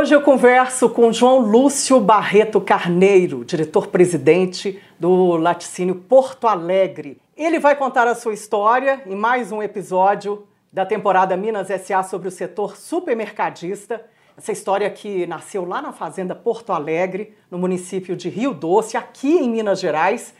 [0.00, 7.20] Hoje eu converso com João Lúcio Barreto Carneiro, diretor-presidente do Laticínio Porto Alegre.
[7.36, 12.28] Ele vai contar a sua história em mais um episódio da temporada Minas SA sobre
[12.28, 14.06] o setor supermercadista.
[14.36, 19.38] Essa história que nasceu lá na Fazenda Porto Alegre, no município de Rio Doce, aqui
[19.38, 20.32] em Minas Gerais.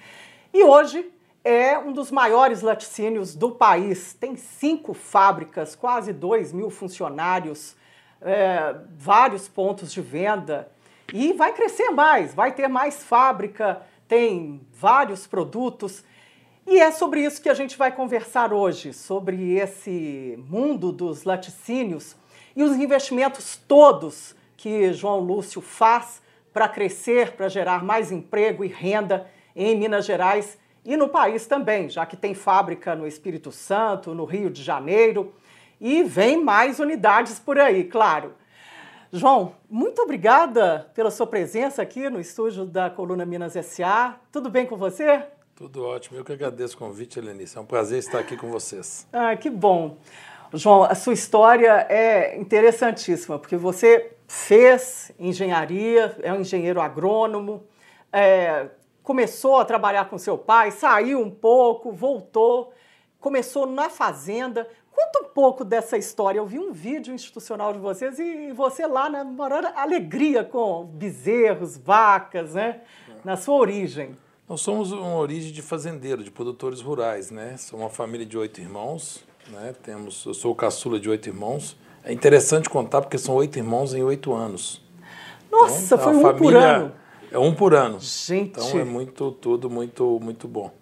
[0.54, 1.11] E hoje
[1.43, 4.14] é um dos maiores laticínios do país.
[4.14, 7.76] Tem cinco fábricas, quase dois mil funcionários
[8.22, 10.71] é, vários pontos de venda
[11.13, 16.04] e vai crescer mais, vai ter mais fábrica, tem vários produtos.
[16.67, 22.14] E é sobre isso que a gente vai conversar hoje, sobre esse mundo dos laticínios
[22.54, 26.21] e os investimentos todos que João Lúcio faz
[26.53, 29.26] para crescer, para gerar mais emprego e renda
[29.57, 34.25] em Minas Gerais e no país também, já que tem fábrica no Espírito Santo, no
[34.25, 35.33] Rio de Janeiro
[35.81, 38.34] e vem mais unidades por aí, claro.
[39.12, 44.20] João, muito obrigada pela sua presença aqui no estúdio da Coluna Minas SA.
[44.31, 45.25] Tudo bem com você?
[45.55, 46.19] Tudo ótimo.
[46.19, 47.57] Eu que agradeço o convite, Helenice.
[47.57, 49.07] É um prazer estar aqui com vocês.
[49.12, 49.97] Ah, que bom.
[50.53, 57.67] João, a sua história é interessantíssima, porque você fez engenharia, é um engenheiro agrônomo,
[58.13, 58.69] é,
[59.03, 62.73] começou a trabalhar com seu pai, saiu um pouco, voltou,
[63.19, 64.69] começou na fazenda.
[64.99, 66.41] Conta um pouco dessa história.
[66.41, 71.79] Eu vi um vídeo institucional de vocês e você lá na maior alegria com bezerros,
[71.79, 72.81] vacas, né?
[73.25, 74.17] Na sua origem.
[74.49, 77.57] Nós somos uma origem de fazendeiro, de produtores rurais, né?
[77.57, 79.73] Somos uma família de oito irmãos, né?
[79.85, 81.77] Temos, eu sou o caçula de oito irmãos.
[82.03, 84.83] É interessante contar porque são oito irmãos em oito anos.
[85.49, 86.93] Nossa, então, foi um por ano.
[87.31, 88.01] É um por ano.
[88.01, 88.59] Gente.
[88.59, 90.73] Então é muito tudo muito muito bom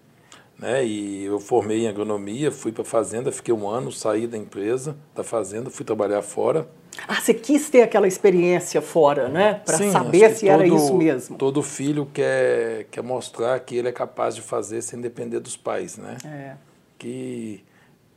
[0.58, 0.84] né?
[0.84, 4.96] E eu formei em agronomia, fui para a fazenda, fiquei um ano, saí da empresa,
[5.14, 6.68] da fazenda, fui trabalhar fora.
[7.06, 9.60] Ah, você quis ter aquela experiência fora, né?
[9.64, 11.36] Para saber se todo, era isso mesmo.
[11.36, 15.98] Todo filho quer, quer mostrar que ele é capaz de fazer sem depender dos pais,
[15.98, 16.16] né?
[16.24, 16.54] É.
[16.98, 17.62] Que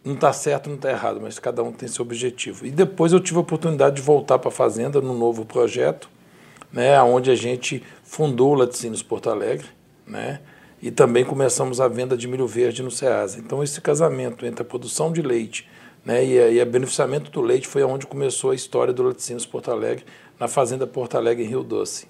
[0.03, 2.66] não está certo, não está errado, mas cada um tem seu objetivo.
[2.66, 6.09] E depois eu tive a oportunidade de voltar para a fazenda num novo projeto,
[6.72, 7.02] né?
[7.02, 9.68] Onde a gente fundou o Laticínios Porto Alegre,
[10.08, 10.40] né?
[10.81, 13.40] E também começamos a venda de milho verde no Ceasa.
[13.40, 15.69] Então, esse casamento entre a produção de leite
[16.06, 20.06] né, e, o beneficiamento do leite foi onde começou a história do Laticínios Porto Alegre,
[20.40, 22.07] na Fazenda Porto Alegre, em Rio Doce.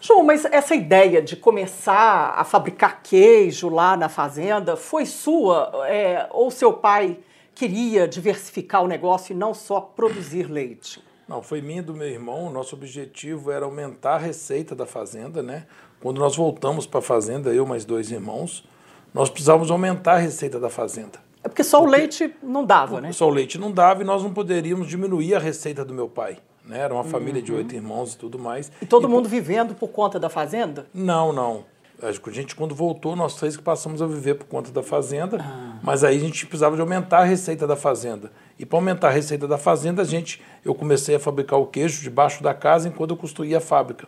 [0.00, 6.28] João, mas essa ideia de começar a fabricar queijo lá na fazenda foi sua é,
[6.30, 7.18] ou seu pai
[7.52, 11.02] queria diversificar o negócio e não só produzir leite?
[11.26, 12.48] Não, foi minha e do meu irmão.
[12.50, 15.66] Nosso objetivo era aumentar a receita da fazenda, né?
[16.00, 18.64] Quando nós voltamos para a fazenda, eu mais dois irmãos,
[19.12, 21.18] nós precisávamos aumentar a receita da fazenda.
[21.42, 23.12] É porque só porque, o leite não dava, né?
[23.12, 26.38] Só o leite não dava e nós não poderíamos diminuir a receita do meu pai.
[26.64, 26.78] Né?
[26.78, 27.08] Era uma uhum.
[27.08, 28.70] família de oito irmãos e tudo mais.
[28.82, 30.86] E todo e mundo vivendo por conta da fazenda?
[30.92, 31.64] Não, não.
[32.00, 35.80] A gente, quando voltou, nós três que passamos a viver por conta da fazenda, ah.
[35.82, 38.30] mas aí a gente precisava de aumentar a receita da fazenda.
[38.56, 42.00] E para aumentar a receita da fazenda, a gente, eu comecei a fabricar o queijo
[42.00, 44.06] debaixo da casa enquanto eu construía a fábrica.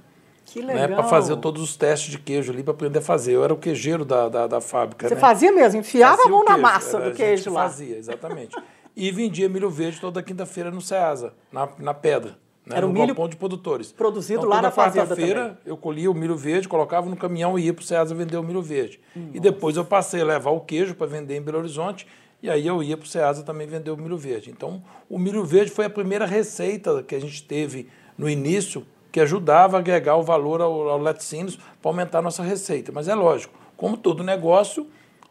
[0.52, 0.88] Que né, legal.
[0.88, 3.32] Né, para fazer todos os testes de queijo ali, para aprender a fazer.
[3.32, 5.08] Eu era o queijeiro da, da, da fábrica.
[5.08, 5.20] Você né?
[5.20, 5.80] fazia mesmo?
[5.80, 7.62] Enfiava fazia a mão na massa era, do queijo lá?
[7.62, 8.56] Fazia, exatamente.
[8.96, 12.36] e vendia milho verde toda quinta-feira no Ceasa, na, na pedra.
[12.66, 13.92] Né, era no o milho galpão de produtores.
[13.92, 17.66] Produzido então, lá na fazenda quarta-feira eu colhia o milho verde, colocava no caminhão e
[17.66, 19.00] ia para o Ceasa vender o milho verde.
[19.14, 19.30] Nossa.
[19.36, 22.06] E depois eu passei a levar o queijo para vender em Belo Horizonte
[22.42, 24.50] e aí eu ia para o Ceasa também vender o milho verde.
[24.50, 29.20] Então, o milho verde foi a primeira receita que a gente teve no início que
[29.20, 32.92] ajudava a agregar o valor ao, ao laticínios para aumentar a nossa receita.
[32.92, 34.86] Mas é lógico, como todo negócio,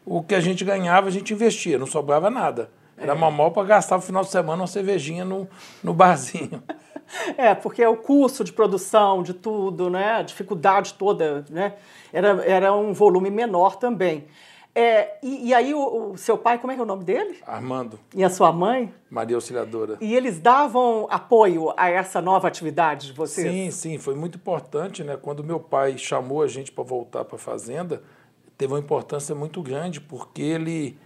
[0.05, 2.69] o que a gente ganhava a gente investia, não sobrava nada.
[2.97, 3.15] Era é.
[3.15, 5.47] mamol para gastar no final de semana uma cervejinha no,
[5.83, 6.61] no barzinho.
[7.37, 10.11] É, porque é o custo de produção de tudo, né?
[10.11, 11.73] A dificuldade toda, né?
[12.13, 14.27] Era, era um volume menor também.
[14.79, 17.37] É, e, e, aí o, o, seu pai, como é que é o nome dele?
[17.45, 17.99] Armando.
[18.15, 18.93] E a sua mãe?
[19.09, 19.97] Maria Auxiliadora.
[19.99, 23.51] E eles davam apoio a essa nova atividade de vocês?
[23.51, 25.17] Sim, sim, foi muito importante, né?
[25.21, 28.01] Quando meu pai chamou a gente para voltar para a fazenda,
[28.57, 30.97] teve uma importância muito grande, porque ele,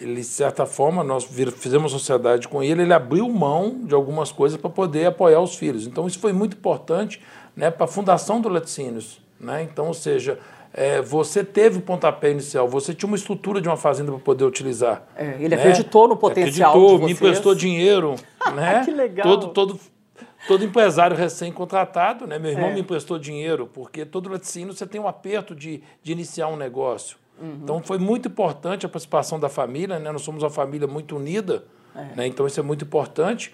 [0.00, 4.58] ele de certa forma, nós fizemos sociedade com ele, ele abriu mão de algumas coisas
[4.58, 5.86] para poder apoiar os filhos.
[5.86, 7.22] Então isso foi muito importante,
[7.54, 9.62] né, para a fundação do Laticínios, né?
[9.62, 10.38] Então, ou seja,
[10.72, 14.44] é, você teve o pontapé inicial, você tinha uma estrutura de uma fazenda para poder
[14.44, 15.04] utilizar.
[15.16, 15.56] É, ele né?
[15.56, 18.14] acreditou no potencial acreditou, de me emprestou dinheiro.
[18.54, 18.84] né?
[18.84, 19.26] que legal.
[19.26, 19.80] Todo, todo,
[20.46, 22.38] todo empresário recém-contratado, né?
[22.38, 22.74] meu irmão é.
[22.74, 27.16] me emprestou dinheiro, porque todo laticínio você tem um aperto de, de iniciar um negócio.
[27.40, 27.58] Uhum.
[27.62, 30.12] Então foi muito importante a participação da família, né?
[30.12, 31.64] nós somos uma família muito unida,
[31.96, 32.14] é.
[32.14, 32.26] né?
[32.28, 33.52] então isso é muito importante.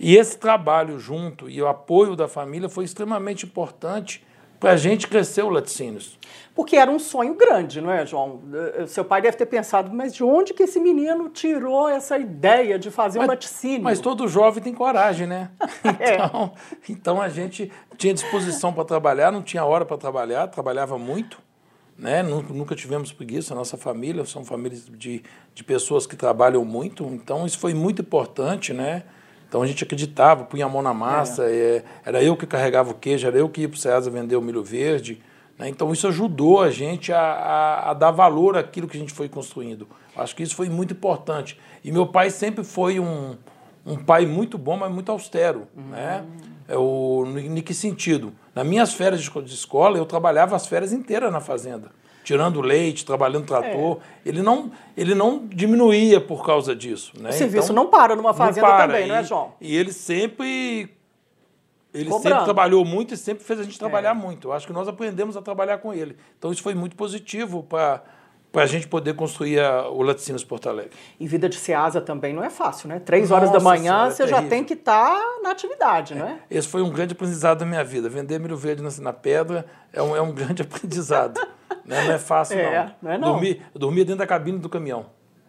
[0.00, 4.24] E esse trabalho junto e o apoio da família foi extremamente importante
[4.58, 6.18] para a gente crescer o laticínios.
[6.54, 8.42] Porque era um sonho grande, não é, João?
[8.52, 12.76] Eh, seu pai deve ter pensado, mas de onde que esse menino tirou essa ideia
[12.76, 13.82] de fazer mas, um laticínio?
[13.84, 15.50] Mas todo jovem tem coragem, né?
[15.84, 16.76] então, é.
[16.88, 21.38] então a gente tinha disposição para trabalhar, não tinha hora para trabalhar, trabalhava muito.
[21.96, 22.24] Né?
[22.24, 25.22] Nunca tivemos preguiça, a nossa família são famílias de,
[25.54, 29.02] de pessoas que trabalham muito, então isso foi muito importante, né?
[29.48, 31.76] Então a gente acreditava, punha a mão na massa, é.
[31.78, 34.36] É, era eu que carregava o queijo, era eu que ia para o Ceasa vender
[34.36, 35.22] o milho verde.
[35.58, 35.68] Né?
[35.68, 39.28] Então isso ajudou a gente a, a, a, dar valor àquilo que a gente foi
[39.28, 39.88] construindo.
[40.14, 41.58] Acho que isso foi muito importante.
[41.82, 43.36] E meu pai sempre foi um,
[43.86, 45.66] um pai muito bom, mas muito austero.
[45.74, 45.84] Uhum.
[45.84, 46.24] Né?
[46.68, 48.32] É o, em que sentido?
[48.54, 51.90] Nas minhas férias de escola, eu trabalhava as férias inteiras na fazenda
[52.28, 54.00] tirando leite, trabalhando trator.
[54.24, 54.28] É.
[54.28, 57.14] Ele, não, ele não diminuía por causa disso.
[57.18, 57.30] Né?
[57.30, 58.86] O serviço então, não para numa fazenda para.
[58.86, 59.54] também, e, não é, João?
[59.58, 60.94] E ele sempre.
[61.94, 62.22] Ele Cobrando.
[62.22, 64.14] sempre trabalhou muito e sempre fez a gente trabalhar é.
[64.14, 64.48] muito.
[64.48, 66.18] Eu acho que nós aprendemos a trabalhar com ele.
[66.38, 68.02] Então isso foi muito positivo para
[68.50, 70.92] para a gente poder construir a, o Laticínios Porto Alegre.
[71.20, 72.98] E vida de Ceasa também não é fácil, né?
[72.98, 76.16] Três horas da manhã é você já tem que estar tá na atividade, é.
[76.16, 76.40] né?
[76.50, 78.08] Esse foi um grande aprendizado da minha vida.
[78.08, 81.38] Vender milho verde na, na pedra é um, é um grande aprendizado.
[81.88, 82.04] Né?
[82.04, 82.94] Não é fácil, é, não.
[83.02, 83.32] não, é não.
[83.32, 85.06] Dormir, eu dormia dentro da cabine do caminhão,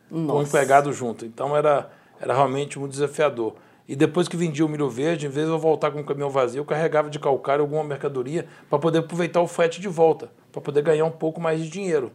[0.09, 0.31] Nossa.
[0.31, 1.25] com o empregado junto.
[1.25, 3.55] Então era, era realmente um desafiador.
[3.87, 6.29] E depois que vendia o milho verde, em vez de eu voltar com o caminhão
[6.29, 10.61] vazio, eu carregava de calcário alguma mercadoria para poder aproveitar o frete de volta, para
[10.61, 12.11] poder ganhar um pouco mais de dinheiro.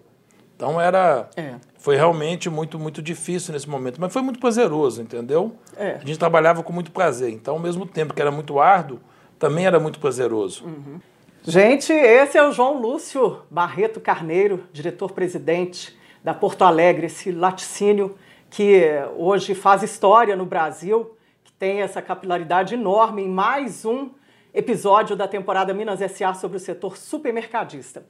[0.56, 1.28] Então era.
[1.36, 1.56] É.
[1.76, 5.56] Foi realmente muito, muito difícil nesse momento, mas foi muito prazeroso, entendeu?
[5.76, 5.96] É.
[5.96, 7.30] A gente trabalhava com muito prazer.
[7.30, 9.00] Então, ao mesmo tempo que era muito árduo,
[9.38, 10.64] também era muito prazeroso.
[10.64, 11.00] Uhum.
[11.46, 15.94] Gente, esse é o João Lúcio Barreto Carneiro, diretor-presidente
[16.24, 18.16] da Porto Alegre, esse laticínio
[18.48, 18.82] que
[19.14, 21.14] hoje faz história no Brasil,
[21.44, 24.08] que tem essa capilaridade enorme em mais um
[24.54, 28.06] episódio da temporada Minas SA sobre o setor supermercadista.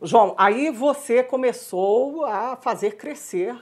[0.00, 3.54] João, aí você começou a fazer crescer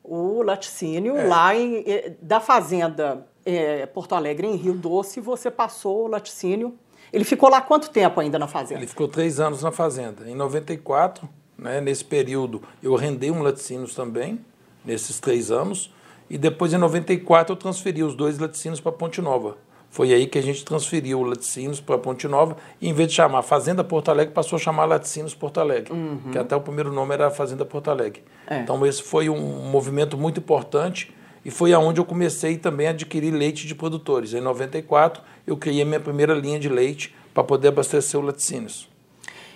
[0.00, 1.26] o laticínio é.
[1.26, 6.78] lá em, eh, da fazenda é, Porto Alegre, em Rio Doce, você passou o laticínio.
[7.14, 8.80] Ele ficou lá quanto tempo ainda na fazenda?
[8.80, 10.28] Ele ficou três anos na fazenda.
[10.28, 14.44] Em 94, né, nesse período, eu rendei um laticínios também,
[14.84, 15.94] nesses três anos.
[16.28, 19.56] E depois, em 94, eu transferi os dois laticínios para Ponte Nova.
[19.90, 23.14] Foi aí que a gente transferiu o Laticínios para Ponte Nova e, em vez de
[23.14, 26.32] chamar Fazenda Porto Alegre, passou a chamar Laticínios Porto Alegre, uhum.
[26.32, 28.24] que até o primeiro nome era Fazenda Porto Alegre.
[28.48, 28.58] É.
[28.58, 31.14] Então, esse foi um movimento muito importante
[31.44, 34.32] e foi aonde eu comecei também a adquirir leite de produtores.
[34.32, 38.88] Em 94, eu criei minha primeira linha de leite para poder abastecer o Laticínios.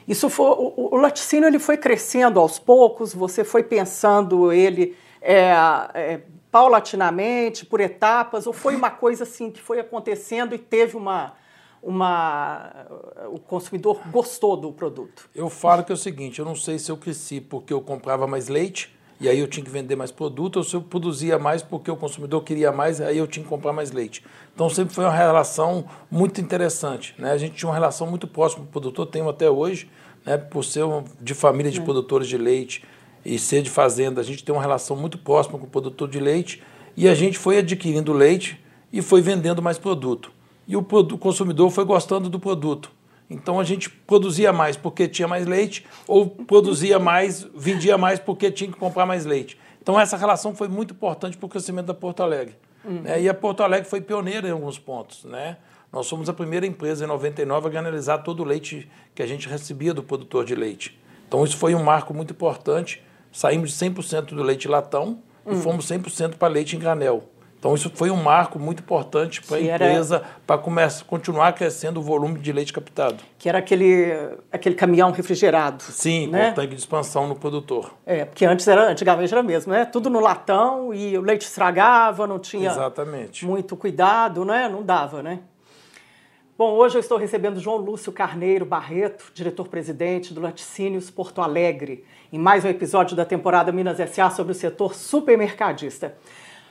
[0.06, 5.52] Isso foi, o, o laticínio ele foi crescendo aos poucos, você foi pensando ele é,
[5.92, 6.20] é,
[6.50, 11.34] paulatinamente, por etapas, ou foi uma coisa assim que foi acontecendo e teve uma,
[11.82, 12.86] uma
[13.30, 15.28] o consumidor gostou do produto?
[15.34, 18.26] Eu falo que é o seguinte, eu não sei se eu cresci porque eu comprava
[18.26, 21.62] mais leite e aí eu tinha que vender mais produto, ou se eu produzia mais
[21.62, 24.24] porque o consumidor queria mais, aí eu tinha que comprar mais leite.
[24.54, 27.32] Então sempre foi uma relação muito interessante, né?
[27.32, 29.90] A gente tinha uma relação muito próxima com o produtor, tenho até hoje,
[30.24, 30.36] né?
[30.36, 30.84] Por ser
[31.20, 31.82] de família de é.
[31.82, 32.84] produtores de leite,
[33.24, 36.18] e ser de fazenda, a gente tem uma relação muito próxima com o produtor de
[36.18, 36.62] leite
[36.96, 38.58] e a gente foi adquirindo leite
[38.92, 40.32] e foi vendendo mais produto.
[40.66, 42.90] E o consumidor foi gostando do produto.
[43.30, 48.50] Então a gente produzia mais porque tinha mais leite ou produzia mais, vendia mais porque
[48.50, 49.58] tinha que comprar mais leite.
[49.82, 52.56] Então essa relação foi muito importante para o crescimento da Porto Alegre.
[52.84, 53.02] Uhum.
[53.02, 53.22] Né?
[53.22, 55.24] E a Porto Alegre foi pioneira em alguns pontos.
[55.24, 55.56] Né?
[55.92, 59.48] Nós somos a primeira empresa em 99 a analisar todo o leite que a gente
[59.48, 60.98] recebia do produtor de leite.
[61.26, 65.52] Então isso foi um marco muito importante saímos de 100% do leite latão hum.
[65.52, 67.24] e fomos 100% para leite em granel.
[67.58, 70.26] Então, isso foi um marco muito importante para a empresa, era...
[70.46, 70.58] para
[71.06, 73.16] continuar crescendo o volume de leite captado.
[73.36, 74.12] Que era aquele,
[74.52, 75.82] aquele caminhão refrigerado.
[75.82, 76.50] Sim, né?
[76.50, 77.94] com tanque de expansão no produtor.
[78.06, 79.84] É, porque antes era, antigamente era mesmo, né?
[79.84, 83.44] Tudo no latão e o leite estragava, não tinha Exatamente.
[83.44, 84.68] muito cuidado, né?
[84.68, 85.40] Não dava, né?
[86.56, 92.38] Bom, hoje eu estou recebendo João Lúcio Carneiro Barreto, diretor-presidente do Laticínios Porto Alegre, em
[92.38, 94.30] mais um episódio da temporada Minas S.A.
[94.30, 96.16] sobre o setor supermercadista.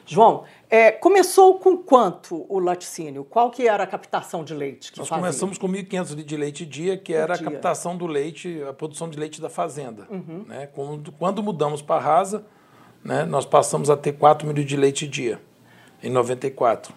[0.05, 3.23] João, é, começou com quanto o laticínio?
[3.23, 5.23] Qual que era a captação de leite Nós fazia?
[5.23, 7.47] começamos com 1.500 litros de leite dia, que era dia.
[7.47, 10.05] a captação do leite, a produção de leite da fazenda.
[10.09, 10.43] Uhum.
[10.47, 10.67] Né?
[10.67, 12.45] Quando, quando mudamos para a Rasa,
[13.03, 15.39] né, nós passamos a ter 4 mil de leite dia,
[16.03, 16.93] em 94.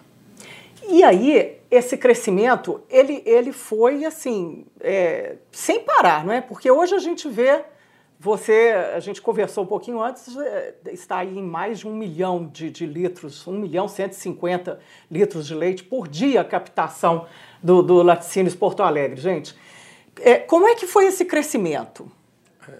[0.89, 6.41] E aí, esse crescimento, ele, ele foi assim, é, sem parar, não é?
[6.41, 7.63] Porque hoje a gente vê
[8.23, 12.45] Você, a gente conversou um pouquinho antes, é, está aí em mais de um milhão
[12.45, 17.25] de, de litros, 1 milhão 150 litros de leite por dia a captação
[17.63, 19.19] do, do Laticínios Porto Alegre.
[19.19, 19.55] Gente,
[20.19, 22.11] é, como é que foi esse crescimento?
[22.69, 22.73] É,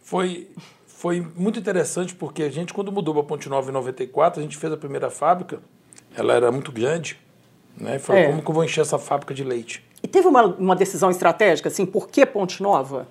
[0.00, 0.48] foi,
[0.86, 4.56] foi muito interessante porque a gente, quando mudou para Ponte Nova em 94, a gente
[4.56, 5.60] fez a primeira fábrica,
[6.16, 7.18] ela era muito grande,
[7.76, 7.96] né?
[7.96, 8.26] E falou, é.
[8.28, 9.84] como que eu vou encher essa fábrica de leite?
[10.00, 13.08] E teve uma, uma decisão estratégica, assim, por que Ponte Nova?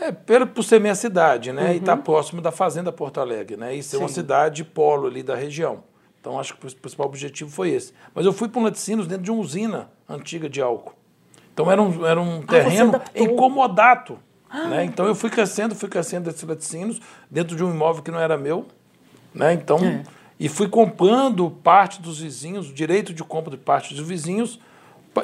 [0.00, 1.66] É, pelo, por ser minha cidade, né?
[1.66, 1.72] Uhum.
[1.72, 3.74] E estar tá próximo da Fazenda Porto Alegre, né?
[3.74, 4.02] E ser Sim.
[4.02, 5.84] uma cidade polo ali da região.
[6.18, 7.92] Então, acho que o principal objetivo foi esse.
[8.14, 10.94] Mas eu fui para um laticínios dentro de uma usina antiga de álcool.
[11.52, 14.18] Então, era um, era um ah, terreno incomodato.
[14.48, 14.68] Ah.
[14.68, 14.84] Né?
[14.84, 16.98] Então, eu fui crescendo, fui crescendo desses laticínios
[17.30, 18.66] dentro de um imóvel que não era meu.
[19.34, 19.52] Né?
[19.52, 20.02] Então, é.
[20.38, 24.58] e fui comprando parte dos vizinhos, o direito de compra de parte dos vizinhos,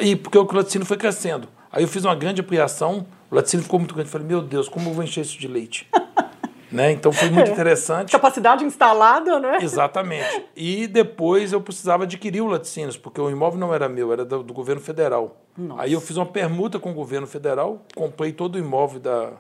[0.00, 1.49] e porque o laticínio foi crescendo.
[1.73, 4.09] Aí eu fiz uma grande ampliação o laticínio ficou muito grande.
[4.09, 5.88] Eu falei, meu Deus, como eu vou encher isso de leite?
[6.71, 6.92] né?
[6.92, 8.12] Então foi muito interessante.
[8.12, 9.59] Capacidade instalada, né?
[9.61, 10.45] Exatamente.
[10.54, 14.42] E depois eu precisava adquirir o laticínios, porque o imóvel não era meu, era do,
[14.42, 15.40] do governo federal.
[15.56, 15.83] Nossa.
[15.83, 19.33] Aí eu fiz uma permuta com o governo federal, comprei todo o imóvel da,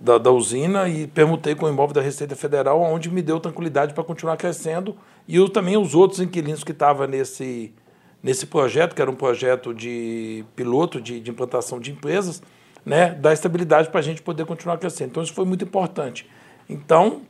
[0.00, 3.92] da, da, usina e permutei com o imóvel da Receita Federal, onde me deu tranquilidade
[3.92, 4.96] para continuar crescendo.
[5.26, 7.74] E eu também, os outros inquilinos que estavam nesse,
[8.22, 12.42] nesse projeto, que era um projeto de piloto de, de implantação de empresas,
[12.88, 15.10] né, dar estabilidade para a gente poder continuar crescendo.
[15.10, 16.28] Então, isso foi muito importante.
[16.68, 17.20] Então,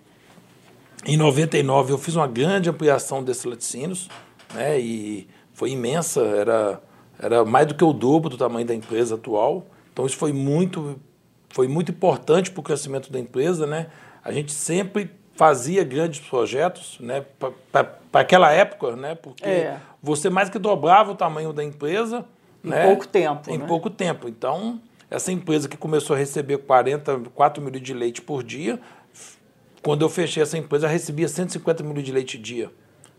[1.04, 4.08] em 99, eu fiz uma grande ampliação desses laticínios,
[4.54, 6.80] né, e foi imensa, era,
[7.20, 9.66] era mais do que o dobro do tamanho da empresa atual.
[9.92, 10.98] Então, isso foi muito,
[11.48, 13.66] foi muito importante para o crescimento da empresa.
[13.66, 13.88] Né?
[14.24, 17.24] A gente sempre fazia grandes projetos né,
[17.72, 19.76] para aquela época, né, porque é.
[20.00, 22.24] você mais que dobrava o tamanho da empresa.
[22.62, 23.50] Em né, pouco tempo.
[23.50, 23.66] Em né?
[23.66, 24.28] pouco tempo.
[24.28, 28.78] Então, essa empresa que começou a receber 44 mil de leite por dia,
[29.82, 32.70] quando eu fechei essa empresa, recebia 150 mil de leite dia.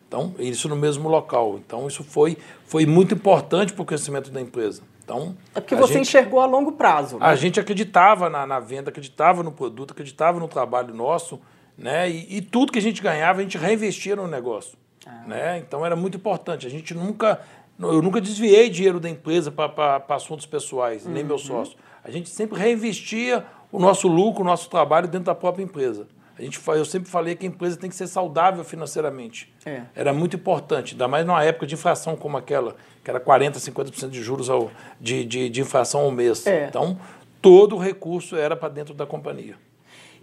[0.07, 1.59] Então, isso no mesmo local.
[1.63, 4.81] Então, isso foi, foi muito importante para o crescimento da empresa.
[5.03, 7.17] Então, é porque você gente, enxergou a longo prazo.
[7.17, 7.25] Né?
[7.25, 11.39] A gente acreditava na, na, venda, acreditava no produto, acreditava no trabalho nosso,
[11.77, 12.09] né?
[12.09, 14.77] E, e, tudo que a gente ganhava, a gente reinvestia no negócio.
[15.05, 15.23] Ah.
[15.27, 15.57] Né?
[15.59, 16.67] Então, era muito importante.
[16.67, 17.39] A gente nunca
[17.79, 21.41] eu nunca desviei dinheiro da empresa para assuntos pessoais, nem meu uhum.
[21.41, 21.77] sócio.
[22.03, 26.07] A gente sempre reinvestia o nosso lucro, o nosso trabalho dentro da própria empresa.
[26.37, 29.53] A gente, eu sempre falei que a empresa tem que ser saudável financeiramente.
[29.65, 29.81] É.
[29.93, 34.09] Era muito importante, ainda mais numa época de inflação como aquela, que era 40%, 50%
[34.09, 34.71] de juros ao,
[35.01, 36.47] de, de, de, inflação ao mês.
[36.47, 36.67] É.
[36.67, 36.97] Então,
[37.41, 39.55] todo o recurso era para dentro da companhia.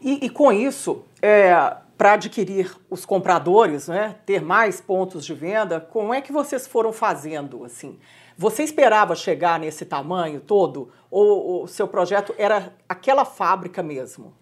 [0.02, 5.80] E, e com isso, é, para adquirir os compradores, né, ter mais pontos de venda,
[5.80, 7.98] como é que vocês foram fazendo assim?
[8.36, 14.34] Você esperava chegar nesse tamanho todo ou o seu projeto era aquela fábrica mesmo?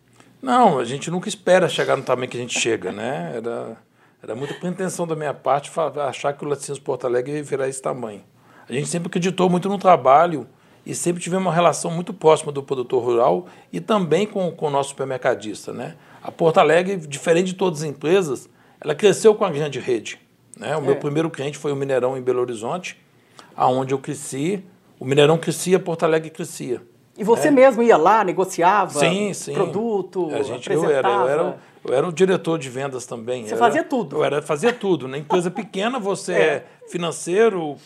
[0.43, 3.33] Não, a gente nunca espera chegar no tamanho que a gente chega, né?
[3.37, 3.77] Era,
[4.21, 5.71] era muita pretensão da minha parte
[6.07, 8.23] achar que o Laticínios Porto Alegre ia virar esse tamanho.
[8.69, 10.47] A gente sempre acreditou muito no trabalho
[10.85, 14.71] e sempre tivemos uma relação muito próxima do produtor rural e também com, com o
[14.71, 15.97] nosso supermercadista, né?
[16.25, 18.49] A Porto Alegre, diferente de todas as empresas,
[18.81, 20.19] ela cresceu com a grande rede.
[20.59, 20.75] Né?
[20.75, 20.83] O é.
[20.83, 22.99] meu primeiro cliente foi o Mineirão em Belo Horizonte,
[23.55, 24.65] aonde eu cresci.
[24.99, 26.81] O Mineirão crescia, Porto Alegre crescia.
[27.19, 27.63] E você né?
[27.63, 29.53] mesmo ia lá, negociava sim, sim.
[29.53, 33.45] produto, a gente, eu era, eu era, eu era o diretor de vendas também.
[33.45, 34.17] Você era, fazia tudo.
[34.17, 35.07] Eu era, fazia tudo.
[35.07, 37.77] Na empresa pequena, você é, é financeiro,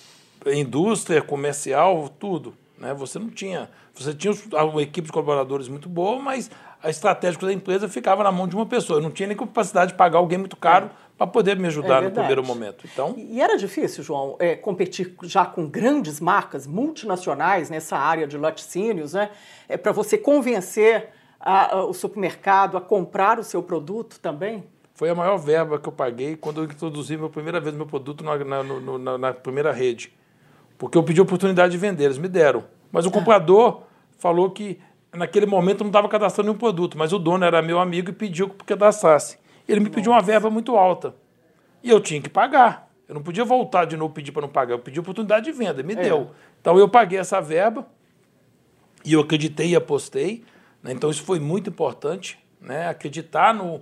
[0.47, 2.55] indústria, comercial, tudo.
[2.79, 2.95] Né?
[2.95, 3.69] Você não tinha.
[3.95, 4.33] Você tinha
[4.65, 6.49] uma equipe de colaboradores muito boa, mas
[6.89, 8.99] a estratégia da empresa ficava na mão de uma pessoa.
[8.99, 10.91] Eu não tinha nem capacidade de pagar alguém muito caro é.
[11.19, 12.87] para poder me ajudar é no primeiro momento.
[12.91, 18.39] Então, e era difícil, João, é, competir já com grandes marcas multinacionais nessa área de
[18.39, 19.31] laticínios, né?
[19.69, 24.65] É, para você convencer a, a, o supermercado a comprar o seu produto também?
[24.95, 28.25] Foi a maior verba que eu paguei quando eu introduzi pela primeira vez meu produto
[28.25, 28.63] na, na,
[28.99, 30.11] na, na primeira rede.
[30.79, 32.65] Porque eu pedi oportunidade de vender, eles me deram.
[32.91, 33.83] Mas o comprador
[34.19, 34.81] falou que
[35.13, 38.49] naquele momento não estava cadastrando nenhum produto, mas o dono era meu amigo e pediu
[38.49, 39.39] que cadastrasse.
[39.67, 41.15] Ele me pediu uma verba muito alta.
[41.83, 42.89] E eu tinha que pagar.
[43.09, 44.75] Eu não podia voltar de novo pedir para não pagar.
[44.75, 45.97] Eu pedi oportunidade de venda, me é.
[45.97, 46.31] deu.
[46.61, 47.87] Então eu paguei essa verba
[49.05, 50.45] e eu acreditei e apostei.
[50.83, 50.93] Né?
[50.93, 52.39] Então isso foi muito importante.
[52.61, 52.89] Né?
[52.89, 53.81] Acreditar no,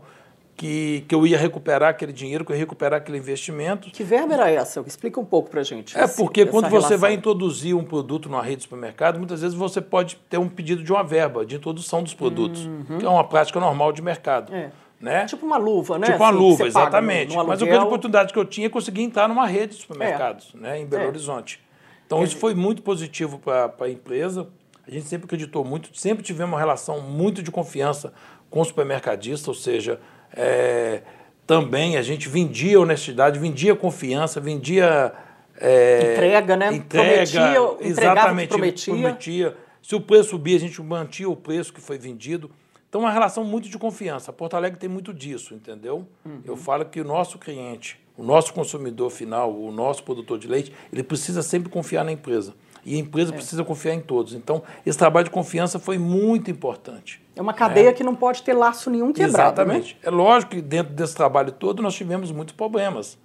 [0.57, 3.91] que, que eu ia recuperar aquele dinheiro, que eu ia recuperar aquele investimento.
[3.91, 4.83] Que verba era essa?
[4.87, 5.97] Explica um pouco para a gente.
[5.97, 6.99] É porque quando você relação.
[6.99, 10.83] vai introduzir um produto numa rede de supermercado, muitas vezes você pode ter um pedido
[10.83, 12.99] de uma verba de introdução dos produtos, uhum.
[12.99, 14.55] que é uma prática normal de mercado.
[14.55, 14.71] É.
[14.99, 15.27] Né?
[15.27, 16.07] Tipo uma luva, né?
[16.07, 17.37] Tipo uma assim, luva, exatamente.
[17.37, 19.83] No, no Mas a grande oportunidade que eu tinha é conseguir entrar numa rede de
[19.83, 20.59] supermercados é.
[20.59, 21.07] né, em Belo é.
[21.09, 21.61] Horizonte.
[22.07, 24.49] Então, isso foi muito positivo para a empresa.
[24.87, 28.13] A gente sempre acreditou muito, sempre tivemos uma relação muito de confiança
[28.49, 30.01] com o supermercadista, ou seja,
[30.35, 31.03] é,
[31.47, 35.13] também a gente vendia honestidade, vendia confiança, vendia.
[35.59, 36.75] É, entrega, né?
[36.75, 38.95] Entrega, prometia, exatamente, prometia.
[38.95, 39.57] prometia.
[39.81, 42.51] Se o preço subia, a gente mantia o preço que foi vendido.
[42.89, 44.31] Então, uma relação muito de confiança.
[44.31, 46.07] A Porto Alegre tem muito disso, entendeu?
[46.25, 46.41] Uhum.
[46.45, 50.73] Eu falo que o nosso cliente, o nosso consumidor final, o nosso produtor de leite,
[50.93, 52.55] ele precisa sempre confiar na empresa.
[52.85, 53.37] E a empresa é.
[53.37, 54.35] precisa confiar em todos.
[54.35, 57.21] Então, esse trabalho de confiança foi muito importante.
[57.37, 57.93] É uma cadeia né?
[57.93, 59.37] que não pode ter laço nenhum quebrado.
[59.37, 59.45] Né?
[59.45, 59.95] Exatamente.
[59.95, 60.01] Né?
[60.05, 63.19] É lógico que dentro desse trabalho todo nós tivemos muitos problemas.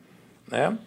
[0.52, 0.78] Né?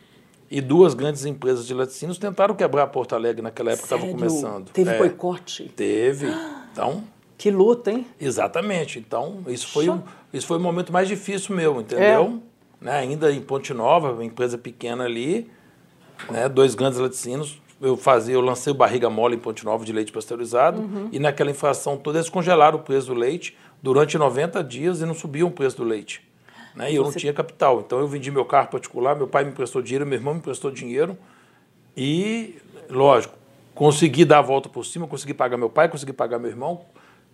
[0.50, 4.70] E duas grandes empresas de laticínios tentaram quebrar Porto Alegre naquela época que estava começando.
[4.70, 5.72] Teve é, boicote?
[5.74, 6.26] Teve.
[6.70, 7.02] Então.
[7.38, 8.06] Que luta, hein?
[8.20, 8.98] Exatamente.
[8.98, 10.02] Então, isso foi, um,
[10.32, 12.40] isso foi o momento mais difícil meu, entendeu?
[12.82, 12.84] É.
[12.84, 12.92] Né?
[12.98, 15.50] Ainda em Ponte Nova, uma empresa pequena ali,
[16.30, 16.46] né?
[16.48, 20.12] dois grandes laticínios eu fazia, eu lancei o barriga mole em Ponte Nova de leite
[20.12, 21.08] pasteurizado uhum.
[21.12, 25.14] e naquela inflação toda eles congelaram o preço do leite durante 90 dias e não
[25.14, 26.22] subiam o preço do leite.
[26.74, 26.92] Né?
[26.92, 27.80] E eu não tinha capital.
[27.80, 30.70] Então eu vendi meu carro particular, meu pai me emprestou dinheiro, meu irmão me emprestou
[30.70, 31.16] dinheiro
[31.96, 32.56] e,
[32.88, 33.34] lógico,
[33.74, 36.82] consegui dar a volta por cima, consegui pagar meu pai, consegui pagar meu irmão,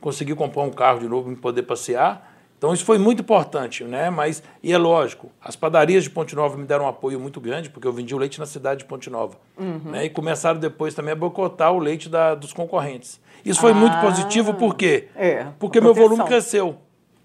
[0.01, 2.30] consegui comprar um carro de novo para poder passear
[2.61, 4.11] então isso foi muito importante, né?
[4.11, 7.71] Mas, e é lógico, as padarias de Ponte Nova me deram um apoio muito grande,
[7.71, 9.39] porque eu vendi o leite na cidade de Ponte Nova.
[9.57, 9.93] Uhum.
[9.93, 10.05] Né?
[10.05, 13.19] E começaram depois também a boicotar o leite da, dos concorrentes.
[13.43, 15.09] Isso foi ah, muito positivo, por quê?
[15.17, 16.77] É, porque meu volume cresceu.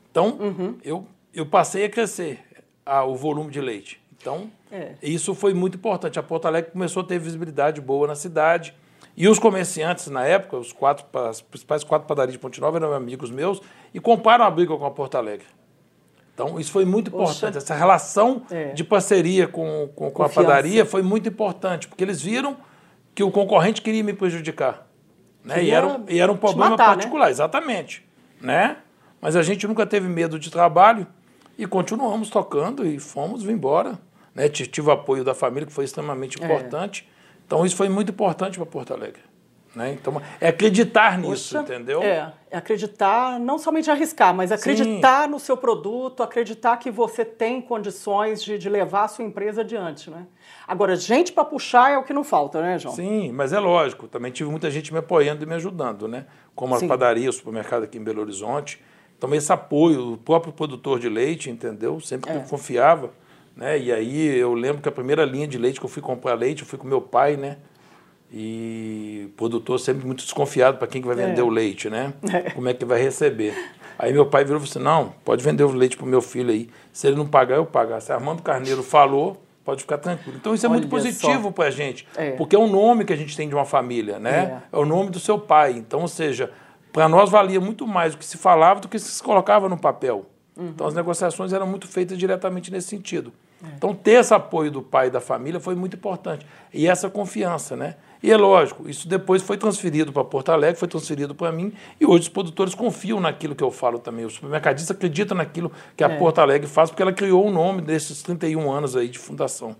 [0.10, 0.78] Então, uhum.
[0.82, 2.40] eu, eu passei a crescer
[2.86, 4.00] a, o volume de leite.
[4.18, 4.94] Então, é.
[5.04, 6.18] isso foi muito importante.
[6.18, 8.74] A Porto Alegre começou a ter visibilidade boa na cidade.
[9.18, 12.94] E os comerciantes, na época, os quatro, as principais quatro padarias de Ponte Nova eram
[12.94, 13.62] amigos meus
[13.96, 15.46] e compraram a briga com a Porto Alegre.
[16.34, 17.58] Então, isso foi muito importante.
[17.58, 18.74] Essa relação é.
[18.74, 22.58] de parceria com, com, com a padaria foi muito importante, porque eles viram
[23.16, 24.86] que o concorrente queria me prejudicar.
[25.42, 25.64] Né?
[25.64, 26.96] E, era, e era um problema matar, né?
[26.96, 27.32] particular, né?
[27.32, 28.06] exatamente.
[28.42, 28.76] Né?
[29.22, 31.08] Mas a gente nunca teve medo de trabalho
[31.58, 33.98] e continuamos tocando e fomos embora.
[34.34, 34.50] Né?
[34.50, 36.44] Tive o apoio da família, que foi extremamente é.
[36.44, 37.08] importante.
[37.48, 39.22] Então isso foi muito importante para Porto Alegre.
[39.76, 39.92] Né?
[39.92, 42.02] Então, é acreditar nisso, Poxa, entendeu?
[42.02, 45.32] É, é acreditar, não somente arriscar, mas acreditar Sim.
[45.32, 50.10] no seu produto, acreditar que você tem condições de, de levar a sua empresa adiante,
[50.10, 50.26] né?
[50.66, 52.96] Agora, gente para puxar é o que não falta, né, João?
[52.96, 56.26] Sim, mas é lógico, também tive muita gente me apoiando e me ajudando, né?
[56.56, 56.88] Como a Sim.
[56.88, 58.82] padaria, o supermercado aqui em Belo Horizonte.
[59.18, 62.00] Então, esse apoio, o próprio produtor de leite, entendeu?
[62.00, 62.42] Sempre que é.
[62.42, 63.12] eu confiava
[63.56, 63.80] né?
[63.80, 66.64] E aí eu lembro que a primeira linha de leite que eu fui comprar leite,
[66.64, 67.58] eu fui com meu pai, né?
[68.38, 71.44] E o produtor sempre muito desconfiado para quem que vai vender é.
[71.44, 72.14] o leite, né?
[72.34, 72.52] É.
[72.52, 73.56] Como é que vai receber.
[73.98, 76.22] Aí meu pai virou e falou assim, não, pode vender o leite para o meu
[76.22, 76.70] filho aí.
[76.92, 78.02] Se ele não pagar, eu pagar.
[78.02, 80.38] Se Armando Carneiro falou, pode ficar tranquilo.
[80.38, 82.32] Então isso é Olha muito positivo para a gente, é.
[82.32, 84.62] porque é o nome que a gente tem de uma família, né?
[84.72, 85.72] É, é o nome do seu pai.
[85.72, 86.52] Então, ou seja,
[86.92, 90.26] para nós valia muito mais o que se falava do que se colocava no papel.
[90.58, 90.68] Uhum.
[90.68, 93.32] Então as negociações eram muito feitas diretamente nesse sentido.
[93.78, 96.46] Então, ter esse apoio do pai e da família foi muito importante.
[96.74, 97.96] E essa confiança, né?
[98.26, 102.08] E é lógico, isso depois foi transferido para Porto Alegre, foi transferido para mim, e
[102.08, 104.26] hoje os produtores confiam naquilo que eu falo também.
[104.26, 106.18] O supermercadista acredita naquilo que a é.
[106.18, 109.76] Porto Alegre faz, porque ela criou o nome desses 31 anos aí de fundação.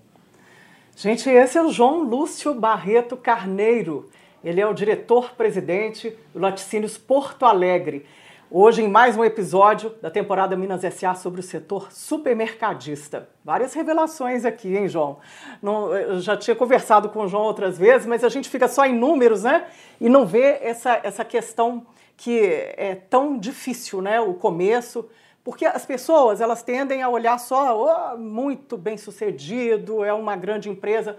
[0.96, 4.12] Gente, esse é o João Lúcio Barreto Carneiro.
[4.44, 8.06] Ele é o diretor-presidente do Laticínios Porto Alegre.
[8.52, 13.28] Hoje, em mais um episódio da temporada Minas SA sobre o setor supermercadista.
[13.44, 15.18] Várias revelações aqui, hein, João?
[15.64, 18.86] Não, eu já tinha conversado com o João outras vezes, mas a gente fica só
[18.86, 19.66] em números, né?
[20.00, 22.40] E não vê essa, essa questão que
[22.78, 24.22] é tão difícil, né?
[24.22, 25.10] O começo.
[25.44, 30.70] Porque as pessoas, elas tendem a olhar só, oh, muito bem sucedido, é uma grande
[30.70, 31.18] empresa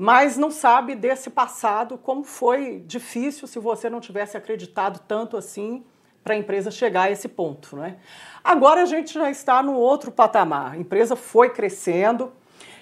[0.00, 5.84] mas não sabe desse passado, como foi difícil se você não tivesse acreditado tanto assim
[6.28, 7.74] para a empresa chegar a esse ponto.
[7.74, 7.96] Né?
[8.44, 10.72] Agora a gente já está no outro patamar.
[10.72, 12.32] A empresa foi crescendo,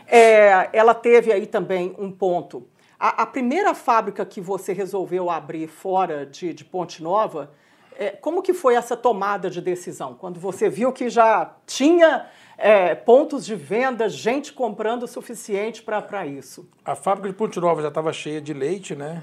[0.09, 2.67] é, ela teve aí também um ponto.
[2.99, 7.53] A, a, primeira fábrica que você resolveu abrir fora de, de Ponte Nova,
[7.97, 10.15] é, como que foi essa tomada de decisão?
[10.15, 12.27] Quando você viu que já tinha
[12.59, 16.69] é, pontos de venda, gente comprando o suficiente para isso?
[16.85, 19.23] A fábrica de Ponte Nova já estava cheia de leite, né?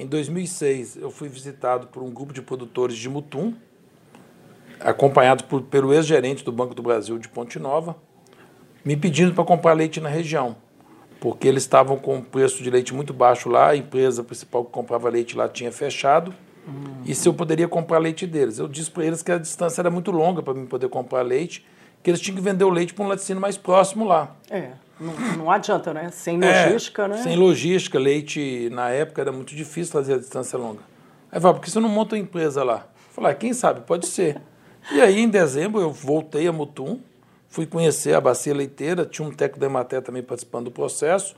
[0.00, 3.52] Em 2006, eu fui visitado por um grupo de produtores de Mutum,
[4.80, 7.94] acompanhado por, pelo ex-gerente do Banco do Brasil de Ponte Nova,
[8.82, 10.56] me pedindo para comprar leite na região,
[11.20, 14.72] porque eles estavam com um preço de leite muito baixo lá, a empresa principal que
[14.72, 16.32] comprava leite lá tinha fechado,
[17.04, 18.58] e se eu poderia comprar leite deles.
[18.58, 21.62] Eu disse para eles que a distância era muito longa para mim poder comprar leite,
[22.02, 24.34] que eles tinham que vender o leite para um laticínio mais próximo lá.
[24.48, 26.10] É, não, não adianta, né?
[26.10, 27.16] Sem é, logística, é, né?
[27.22, 30.80] Sem logística, leite na época era muito difícil fazer a distância longa.
[31.32, 32.86] Aí fala, por que você não monta uma empresa lá?
[33.08, 34.40] Eu falei, ah, quem sabe, pode ser.
[34.92, 37.00] E aí, em dezembro, eu voltei a Mutum,
[37.48, 41.34] fui conhecer a bacia leiteira, tinha um técnico da Ematé também participando do processo,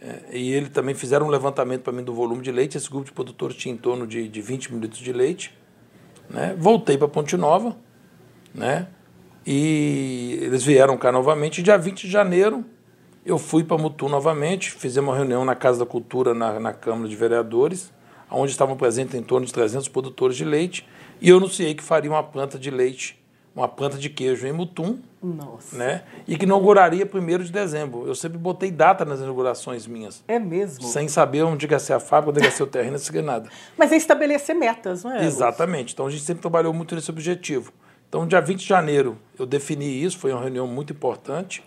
[0.00, 2.76] é, e ele também fizeram um levantamento para mim do volume de leite.
[2.76, 5.56] Esse grupo de produtores tinha em torno de, de 20 mil litros de leite.
[6.30, 6.54] Né?
[6.56, 7.76] Voltei para Ponte Nova,
[8.54, 8.86] né?
[9.50, 11.62] e eles vieram cá novamente.
[11.62, 12.66] Dia 20 de janeiro,
[13.28, 17.06] eu fui para Mutum novamente, fizemos uma reunião na Casa da Cultura, na, na Câmara
[17.06, 17.92] de Vereadores,
[18.30, 20.88] onde estavam presentes em torno de 300 produtores de leite,
[21.20, 23.22] e eu anunciei que faria uma planta de leite,
[23.54, 25.76] uma planta de queijo em Mutum, Nossa.
[25.76, 26.04] né?
[26.26, 28.06] E que inauguraria 1 de dezembro.
[28.06, 30.24] Eu sempre botei data nas inaugurações minhas.
[30.26, 30.84] É mesmo?
[30.84, 33.50] Sem saber onde ia ser a fábrica, onde ia ser o terreno, sem nada.
[33.76, 35.26] Mas é estabelecer metas, não é?
[35.26, 35.92] Exatamente.
[35.92, 37.72] Então a gente sempre trabalhou muito nesse objetivo.
[38.08, 41.62] Então, dia 20 de janeiro, eu defini isso, foi uma reunião muito importante.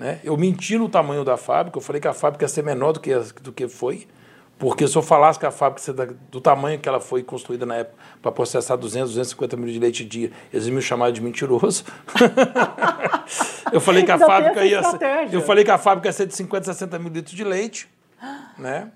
[0.00, 0.18] Né?
[0.24, 3.00] Eu menti no tamanho da fábrica, eu falei que a fábrica ia ser menor do
[3.00, 4.08] que, do que foi.
[4.58, 7.96] Porque se eu falasse que a fábrica do tamanho que ela foi construída na época
[8.20, 11.84] para processar 200, 250 mil de leite dia, eles me chamaram de mentiroso.
[13.72, 14.98] eu falei que a fábrica ia ser,
[15.32, 17.88] eu falei que a fábrica ia ser de 50, 60 mil litros de leite,
[18.58, 18.90] né?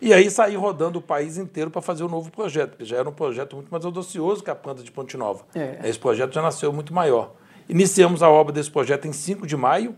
[0.00, 2.96] E aí saí rodando o país inteiro para fazer o um novo projeto, que já
[2.96, 5.44] era um projeto muito mais audacioso que a planta de Ponte Nova.
[5.54, 5.80] É.
[5.84, 7.32] Esse projeto já nasceu muito maior.
[7.68, 9.94] Iniciamos a obra desse projeto em 5 de maio,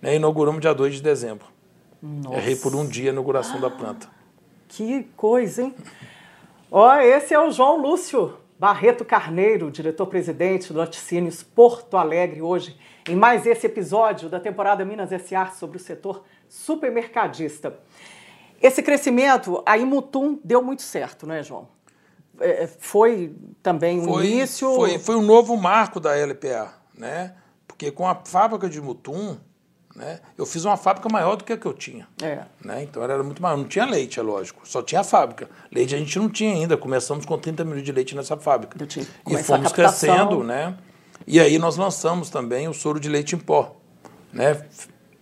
[0.00, 1.46] né, inauguramos dia 2 de dezembro.
[2.02, 2.36] Nossa.
[2.38, 4.08] Errei por um dia a inauguração da planta.
[4.68, 5.74] Que coisa, hein?
[6.70, 13.16] Ó, esse é o João Lúcio Barreto Carneiro, diretor-presidente do Laticínios Porto Alegre, hoje, em
[13.16, 15.46] mais esse episódio da temporada Minas S.A.
[15.46, 17.78] sobre o setor supermercadista.
[18.62, 21.68] Esse crescimento, a Imutum deu muito certo, não é, João?
[22.38, 24.74] É, foi também um foi, início...
[24.74, 27.34] Foi, foi um novo marco da LPA, né?
[27.66, 29.38] Porque com a fábrica de Mutum,
[30.00, 32.08] né, eu fiz uma fábrica maior do que a que eu tinha.
[32.22, 32.44] É.
[32.64, 32.84] Né?
[32.84, 33.58] Então era muito maior.
[33.58, 34.66] Não tinha leite, é lógico.
[34.66, 35.46] Só tinha a fábrica.
[35.70, 36.74] Leite a gente não tinha ainda.
[36.74, 38.78] Começamos com 30 mil de leite nessa fábrica.
[39.28, 40.74] E fomos crescendo, né?
[41.26, 43.76] E aí nós lançamos também o soro de leite em pó.
[44.32, 44.64] Né?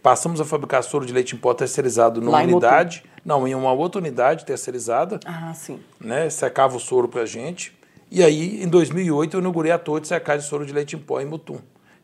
[0.01, 3.03] Passamos a fabricar soro de leite em pó terceirizado numa unidade.
[3.25, 5.19] Não, em uma outra unidade terceirizada.
[5.27, 5.81] Ah, sim.
[6.01, 6.31] Né?
[6.31, 7.77] Secava o soro para a gente.
[8.11, 11.01] E aí, em 2008, eu inaugurei a torre de secagem de soro de leite em
[11.01, 11.59] pó em Mutum.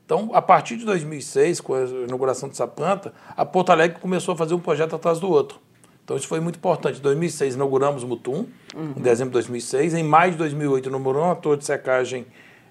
[0.05, 4.37] Então, a partir de 2006, com a inauguração dessa planta, a Porto Alegre começou a
[4.37, 5.59] fazer um projeto atrás do outro.
[6.05, 6.99] Então, isso foi muito importante.
[6.99, 8.95] Em 2006, inauguramos Mutum, uhum.
[8.97, 9.95] em dezembro de 2006.
[9.95, 12.27] Em maio de 2008, inauguramos a torre de secagem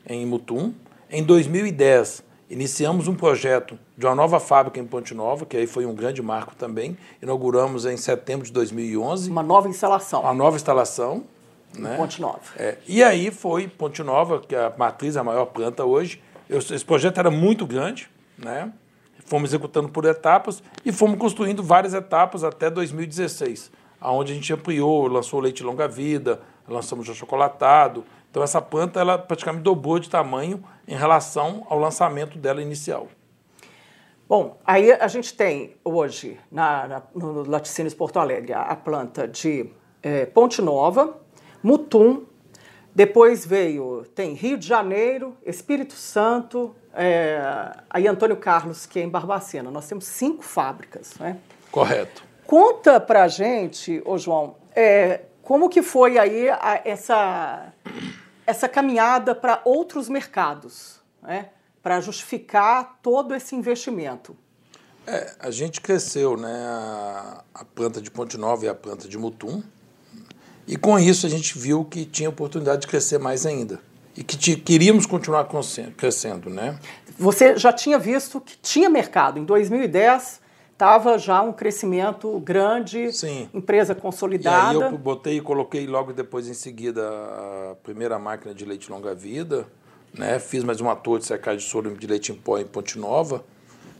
[0.07, 0.73] em Mutum.
[1.09, 5.87] Em 2010, Iniciamos um projeto de uma nova fábrica em Ponte Nova, que aí foi
[5.87, 6.95] um grande marco também.
[7.19, 9.27] Inauguramos em setembro de 2011.
[9.27, 10.21] Uma nova instalação.
[10.21, 11.23] Uma nova instalação.
[11.75, 11.97] Né?
[11.97, 12.41] Ponte Nova.
[12.55, 12.77] É.
[12.87, 16.21] E aí foi Ponte Nova, que é a matriz, a maior planta hoje.
[16.49, 18.71] Eu, esse projeto era muito grande, né?
[19.25, 25.07] Fomos executando por etapas e fomos construindo várias etapas até 2016, aonde a gente ampliou,
[25.07, 30.95] lançou leite longa-vida, lançamos o chocolatado, então essa planta ela praticamente dobrou de tamanho em
[30.95, 33.07] relação ao lançamento dela inicial.
[34.27, 39.69] Bom, aí a gente tem hoje na, na no Laticínios Porto Alegre a, planta de
[40.01, 41.15] é, Ponte Nova,
[41.61, 42.23] Mutum,
[42.95, 47.41] depois veio, tem Rio de Janeiro, Espírito Santo, é,
[47.89, 49.71] aí Antônio Carlos, que é em Barbacena.
[49.71, 51.37] Nós temos cinco fábricas, né?
[51.71, 52.23] Correto.
[52.45, 57.73] Conta pra gente, ô João, é, como que foi aí a, essa
[58.45, 61.49] essa caminhada para outros mercados, né?
[61.81, 64.35] para justificar todo esse investimento?
[65.05, 66.65] É, a gente cresceu, né?
[66.65, 69.61] A, a, planta de Ponte Nova e a planta de Mutum.
[70.67, 73.79] E com isso a gente viu que tinha oportunidade de crescer mais ainda.
[74.15, 75.47] E que queríamos continuar
[75.97, 76.77] crescendo, né?
[77.17, 79.39] Você já tinha visto que tinha mercado.
[79.39, 80.39] Em 2010,
[80.71, 83.49] estava já um crescimento grande, Sim.
[83.53, 84.73] empresa consolidada.
[84.73, 87.07] E aí eu botei e coloquei logo depois em seguida
[87.71, 89.65] a primeira máquina de leite longa-vida,
[90.13, 90.39] né?
[90.39, 93.43] fiz mais uma torre de secagem de soro de leite em pó em Ponte Nova.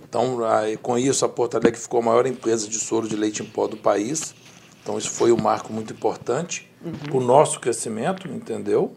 [0.08, 3.41] Então, aí, com isso, a Porto Alegre ficou a maior empresa de soro de leite
[3.41, 4.36] em pó do país.
[4.84, 6.91] Então, isso foi um marco muito importante uhum.
[6.91, 8.93] para o nosso crescimento, entendeu?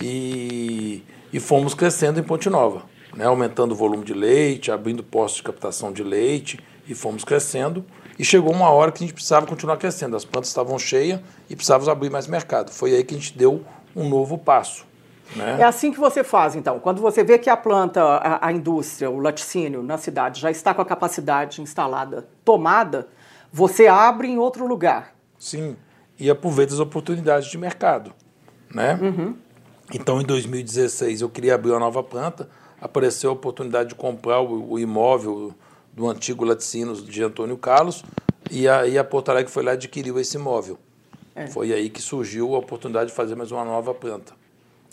[0.00, 3.26] E, e fomos crescendo em Ponte Nova, né?
[3.26, 7.84] aumentando o volume de leite, abrindo postos de captação de leite, e fomos crescendo.
[8.18, 10.14] E chegou uma hora que a gente precisava continuar crescendo.
[10.16, 12.70] As plantas estavam cheias e precisávamos abrir mais mercado.
[12.70, 13.64] Foi aí que a gente deu
[13.96, 14.84] um novo passo.
[15.34, 15.58] Né?
[15.60, 16.78] É assim que você faz, então.
[16.80, 20.74] Quando você vê que a planta, a, a, indústria, o laticínio na cidade já está
[20.74, 23.08] com a capacidade instalada tomada,
[23.52, 25.14] você abre em outro lugar.
[25.38, 25.76] Sim,
[26.18, 28.12] e aproveita as oportunidades de mercado.
[28.72, 28.98] Né?
[29.00, 29.36] Uhum.
[29.92, 32.48] Então, em 2016, eu queria abrir uma nova planta,
[32.80, 35.52] apareceu a oportunidade de comprar o, o imóvel
[35.92, 38.04] do antigo laticínios de Antônio Carlos,
[38.50, 40.78] e aí a Porto Alegre foi lá e adquiriu esse imóvel.
[41.34, 41.46] É.
[41.46, 44.32] Foi aí que surgiu a oportunidade de fazer mais uma nova planta.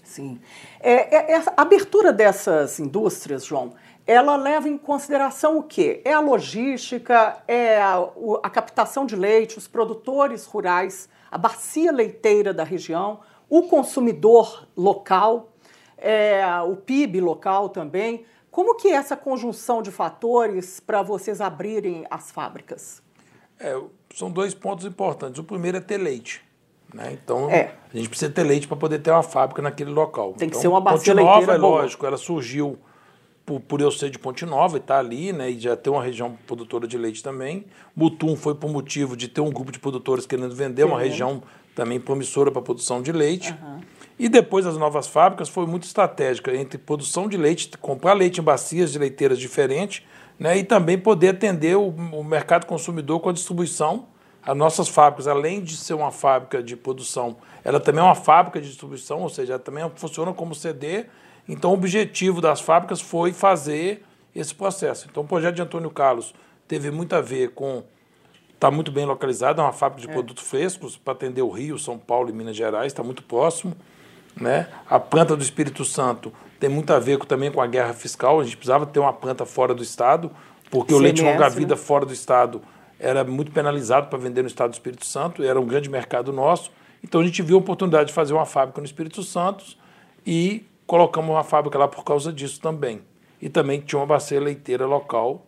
[0.03, 0.39] Sim.
[0.79, 3.73] É, é, é, a abertura dessas indústrias, João,
[4.07, 6.01] ela leva em consideração o quê?
[6.05, 7.97] É a logística, é a,
[8.41, 15.49] a captação de leite, os produtores rurais, a bacia leiteira da região, o consumidor local,
[15.97, 18.25] é, o PIB local também.
[18.49, 23.03] Como que é essa conjunção de fatores para vocês abrirem as fábricas?
[23.59, 23.77] É,
[24.15, 25.37] são dois pontos importantes.
[25.37, 26.41] O primeiro é ter leite.
[26.93, 27.11] Né?
[27.21, 27.73] Então, é.
[27.93, 30.33] a gente precisa ter leite para poder ter uma fábrica naquele local.
[30.33, 31.81] Tem que então, ser uma bacia Ponte Nova, é boa.
[31.81, 32.79] lógico, ela surgiu
[33.47, 35.49] por, por eu ser de Ponte Nova e estar tá ali, né?
[35.49, 37.63] E já ter uma região produtora de leite também.
[37.95, 41.41] Mutum foi por motivo de ter um grupo de produtores querendo vender, uma região
[41.73, 43.51] também promissora para produção de leite.
[43.51, 43.79] Uhum.
[44.19, 48.43] E depois as novas fábricas foi muito estratégica entre produção de leite, comprar leite em
[48.43, 50.05] bacias de leiteiras diferentes,
[50.37, 50.57] né?
[50.57, 54.07] E também poder atender o, o mercado consumidor com a distribuição
[54.45, 58.61] as nossas fábricas, além de ser uma fábrica de produção, ela também é uma fábrica
[58.61, 61.05] de distribuição, ou seja, ela também funciona como CD.
[61.47, 64.03] Então, o objetivo das fábricas foi fazer
[64.35, 65.07] esse processo.
[65.09, 66.33] Então, o projeto de Antônio Carlos
[66.67, 67.83] teve muito a ver com
[68.57, 70.13] está muito bem localizado, é uma fábrica de é.
[70.13, 73.75] produtos frescos para atender o Rio, São Paulo e Minas Gerais, está muito próximo.
[74.35, 74.67] Né?
[74.89, 78.39] A planta do Espírito Santo tem muito a ver com, também com a guerra fiscal,
[78.39, 80.31] a gente precisava ter uma planta fora do Estado,
[80.71, 81.81] porque o leite longa-vida né?
[81.81, 82.61] fora do Estado
[82.99, 86.71] era muito penalizado para vender no Estado do Espírito Santo, era um grande mercado nosso.
[87.03, 89.63] Então a gente viu a oportunidade de fazer uma fábrica no Espírito Santo
[90.25, 93.01] e colocamos uma fábrica lá por causa disso também.
[93.39, 95.45] E também tinha uma bacia leiteira local.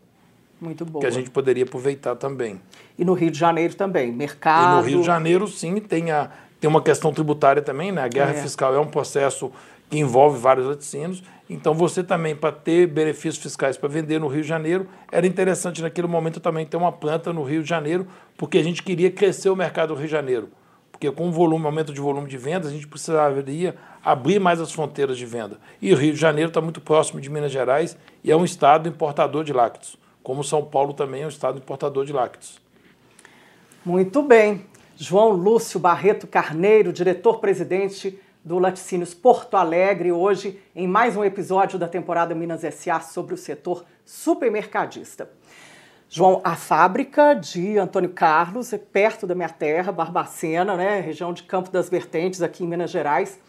[0.62, 1.02] Muito boa.
[1.02, 2.62] Que a gente poderia aproveitar também.
[2.98, 4.74] E no Rio de Janeiro também, mercado.
[4.74, 8.04] E no Rio de Janeiro, sim, tem, a, tem uma questão tributária também, né?
[8.04, 8.42] A guerra é.
[8.42, 9.52] fiscal é um processo
[9.90, 11.24] que envolve vários laticínios.
[11.50, 15.82] Então, você também, para ter benefícios fiscais para vender no Rio de Janeiro, era interessante
[15.82, 18.06] naquele momento também ter uma planta no Rio de Janeiro,
[18.38, 20.50] porque a gente queria crescer o mercado do Rio de Janeiro.
[21.00, 24.70] Porque com o volume, aumento de volume de vendas, a gente precisaria abrir mais as
[24.70, 25.58] fronteiras de venda.
[25.82, 28.90] E o Rio de Janeiro está muito próximo de Minas Gerais e é um estado
[28.90, 32.60] importador de lácteos, como São Paulo também é um estado importador de lácteos.
[33.86, 34.66] Muito bem.
[34.98, 41.88] João Lúcio Barreto Carneiro, diretor-presidente do Laticínios Porto Alegre, hoje em mais um episódio da
[41.88, 45.30] temporada Minas SA sobre o setor supermercadista.
[46.12, 51.44] João, a fábrica de Antônio Carlos é perto da minha terra, Barbacena, né, região de
[51.44, 53.40] Campo das Vertentes, aqui em Minas Gerais.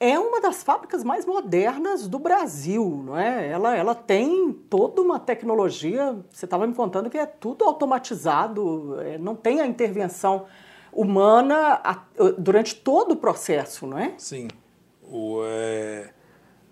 [0.00, 3.46] É uma das fábricas mais modernas do Brasil, não é?
[3.48, 9.16] Ela, ela tem toda uma tecnologia, você estava me contando que é tudo automatizado, é,
[9.16, 10.46] não tem a intervenção
[10.92, 11.80] humana
[12.36, 14.12] durante todo o processo, não é?
[14.18, 14.48] Sim.
[15.08, 16.10] O, é...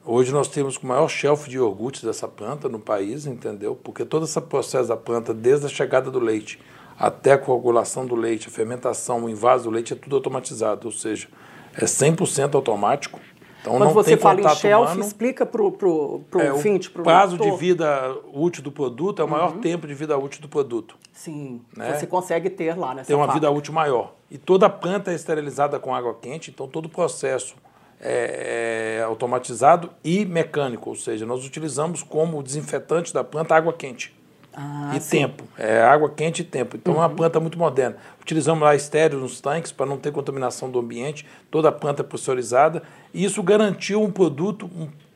[0.05, 3.77] Hoje nós temos o maior shelf de iogurtes dessa planta no país, entendeu?
[3.77, 6.59] Porque todo esse processo da planta, desde a chegada do leite
[6.99, 10.93] até a coagulação do leite, a fermentação, o invaso do leite, é tudo automatizado, ou
[10.93, 11.29] seja,
[11.75, 13.19] é 100% automático.
[13.61, 17.51] Então, Quando você fala em shelf, humano, explica para o é, ouvinte, O prazo de
[17.53, 19.61] vida útil do produto é o maior uhum.
[19.61, 20.97] tempo de vida útil do produto.
[21.13, 21.95] Sim, né?
[21.95, 23.47] você consegue ter lá nessa Tem uma fábrica.
[23.47, 24.15] vida útil maior.
[24.31, 27.55] E toda a planta é esterilizada com água quente, então todo o processo
[28.01, 34.15] é, é automatizado e mecânico, ou seja, nós utilizamos como desinfetante da planta água quente.
[34.53, 35.19] Ah, e sim.
[35.19, 35.45] tempo.
[35.57, 36.77] É água quente e tempo.
[36.77, 37.01] Então uhum.
[37.01, 37.17] é uma uhum.
[37.17, 37.97] planta muito moderna.
[38.21, 42.05] Utilizamos lá estéreo nos tanques para não ter contaminação do ambiente, toda a planta é
[42.05, 42.83] pressurizada.
[43.15, 44.69] E isso garantiu um produto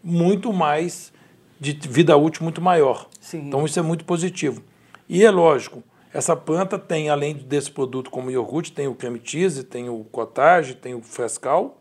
[0.02, 1.12] muito mais
[1.58, 3.08] de vida útil muito maior.
[3.20, 3.48] Sim.
[3.48, 4.62] Então isso é muito positivo.
[5.08, 9.64] E é lógico, essa planta tem, além desse produto como iogurte, tem o creme cheese,
[9.64, 11.80] tem o cottage, tem o frescal,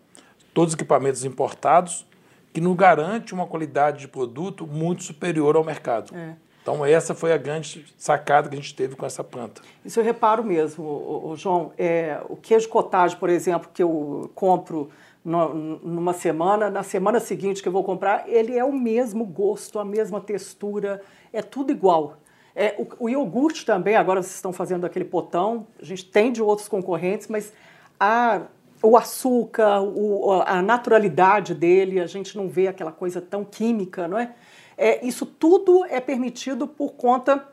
[0.53, 2.05] todos os equipamentos importados,
[2.53, 6.15] que nos garante uma qualidade de produto muito superior ao mercado.
[6.15, 6.35] É.
[6.61, 9.61] Então, essa foi a grande sacada que a gente teve com essa planta.
[9.83, 11.73] Isso eu reparo mesmo, o, o João.
[11.77, 14.89] É, o queijo cottage, por exemplo, que eu compro
[15.25, 19.77] no, numa semana, na semana seguinte que eu vou comprar, ele é o mesmo gosto,
[19.77, 21.01] a mesma textura,
[21.33, 22.17] é tudo igual.
[22.55, 26.41] É, o, o iogurte também, agora vocês estão fazendo aquele potão, a gente tem de
[26.41, 27.51] outros concorrentes, mas
[27.99, 28.43] a,
[28.83, 34.19] o açúcar, o, a naturalidade dele, a gente não vê aquela coisa tão química, não
[34.19, 34.33] é?
[34.77, 37.47] É, isso tudo é permitido por conta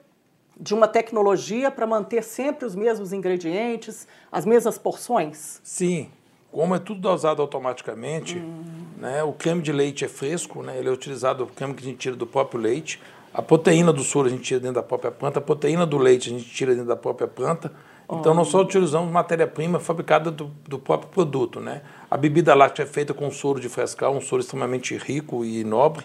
[0.58, 5.60] de uma tecnologia para manter sempre os mesmos ingredientes, as mesmas porções?
[5.62, 6.10] Sim.
[6.50, 8.64] Como é tudo dosado automaticamente, hum.
[8.98, 11.86] né, o creme de leite é fresco, né, ele é utilizado, o creme que a
[11.86, 13.00] gente tira do próprio leite.
[13.32, 16.28] A proteína do soro a gente tira dentro da própria planta, a proteína do leite
[16.28, 17.72] a gente tira dentro da própria planta.
[18.18, 21.60] Então, nós só utilizamos matéria-prima fabricada do, do, próprio produto.
[21.60, 21.82] Né?
[22.10, 26.04] A bebida láctea é feita com soro de frescal, um soro extremamente rico e nobre.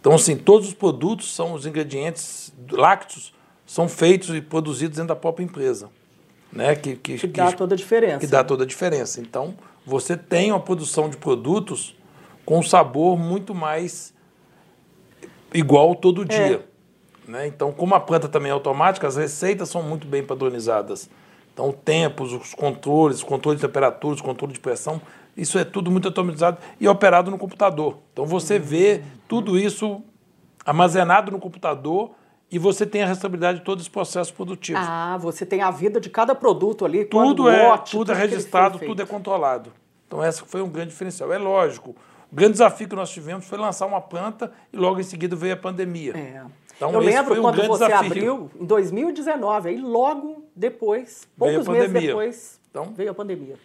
[0.00, 3.32] Então, assim, todos os produtos são os ingredientes lácteos
[3.66, 5.88] são feitos e produzidos dentro da própria empresa.
[6.52, 6.76] Né?
[6.76, 8.18] Que, que, que dá que, toda a diferença.
[8.18, 9.20] Que dá toda a diferença.
[9.20, 9.54] Então,
[9.84, 11.96] você tem uma produção de produtos
[12.44, 14.14] com um sabor muito mais
[15.52, 16.64] igual todo dia.
[17.26, 17.30] É.
[17.30, 17.46] Né?
[17.46, 21.08] Então, como a planta também é automática, as receitas são muito bem padronizadas.
[21.54, 25.00] Então, tempos, os controles, controle de temperatura, os controle de pressão,
[25.36, 27.98] isso é tudo muito automatizado e operado no computador.
[28.12, 30.02] Então, você vê tudo isso
[30.66, 32.10] armazenado no computador
[32.50, 34.82] e você tem a responsabilidade de todos os processos produtivos.
[34.84, 38.20] Ah, você tem a vida de cada produto ali, tudo é, lote, tudo, tudo é
[38.20, 39.72] registrado, tudo é controlado.
[40.08, 41.32] Então, essa foi um grande diferencial.
[41.32, 41.94] É lógico,
[42.30, 45.54] o grande desafio que nós tivemos foi lançar uma planta e logo em seguida veio
[45.54, 46.16] a pandemia.
[46.16, 46.42] É.
[46.76, 48.06] Então, Eu lembro um quando você desafio.
[48.06, 53.56] abriu, em 2019, aí logo depois, poucos meses depois, então, veio a pandemia.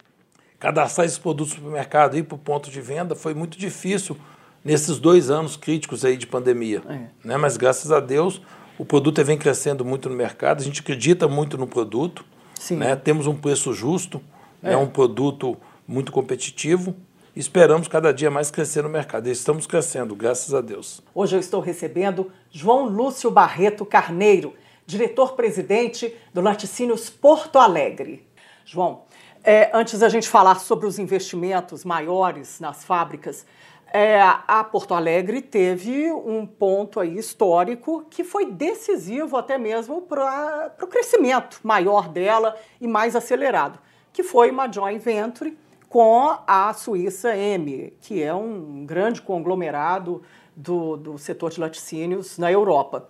[0.60, 4.18] Cadastrar esses produtos no supermercado e ir para o ponto de venda foi muito difícil
[4.64, 6.82] nesses dois anos críticos aí de pandemia.
[6.90, 7.28] É.
[7.28, 7.38] Né?
[7.38, 8.42] Mas graças a Deus
[8.78, 12.24] o produto vem crescendo muito no mercado, a gente acredita muito no produto,
[12.72, 12.96] né?
[12.96, 14.22] temos um preço justo,
[14.64, 14.74] é.
[14.74, 16.96] é um produto muito competitivo
[17.40, 19.28] esperamos cada dia mais crescer no mercado.
[19.28, 21.02] E estamos crescendo, graças a Deus.
[21.16, 24.54] Hoje eu estou recebendo João Lúcio Barreto Carneiro,
[24.90, 28.28] diretor-presidente do Laticínios Porto Alegre.
[28.66, 29.04] João,
[29.44, 33.46] é, antes da gente falar sobre os investimentos maiores nas fábricas,
[33.94, 40.74] é, a Porto Alegre teve um ponto aí histórico que foi decisivo até mesmo para
[40.82, 43.78] o crescimento maior dela e mais acelerado,
[44.12, 45.56] que foi uma joint venture
[45.88, 50.24] com a Suíça M, que é um grande conglomerado
[50.56, 53.08] do, do setor de laticínios na Europa.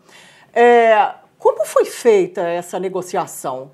[0.53, 3.71] É, como foi feita essa negociação?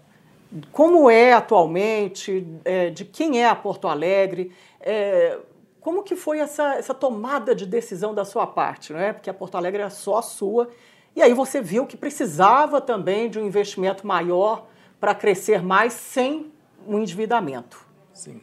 [0.72, 2.48] Como é atualmente?
[2.64, 4.52] É, de quem é a Porto Alegre?
[4.80, 5.40] É,
[5.82, 8.94] como que foi essa, essa tomada de decisão da sua parte?
[8.94, 9.12] Não é?
[9.12, 10.70] Porque a Porto Alegre é só sua.
[11.16, 14.68] E aí você viu que precisava também de um investimento maior
[15.00, 16.52] para crescer mais sem
[16.88, 17.84] um endividamento.
[18.14, 18.42] Sim.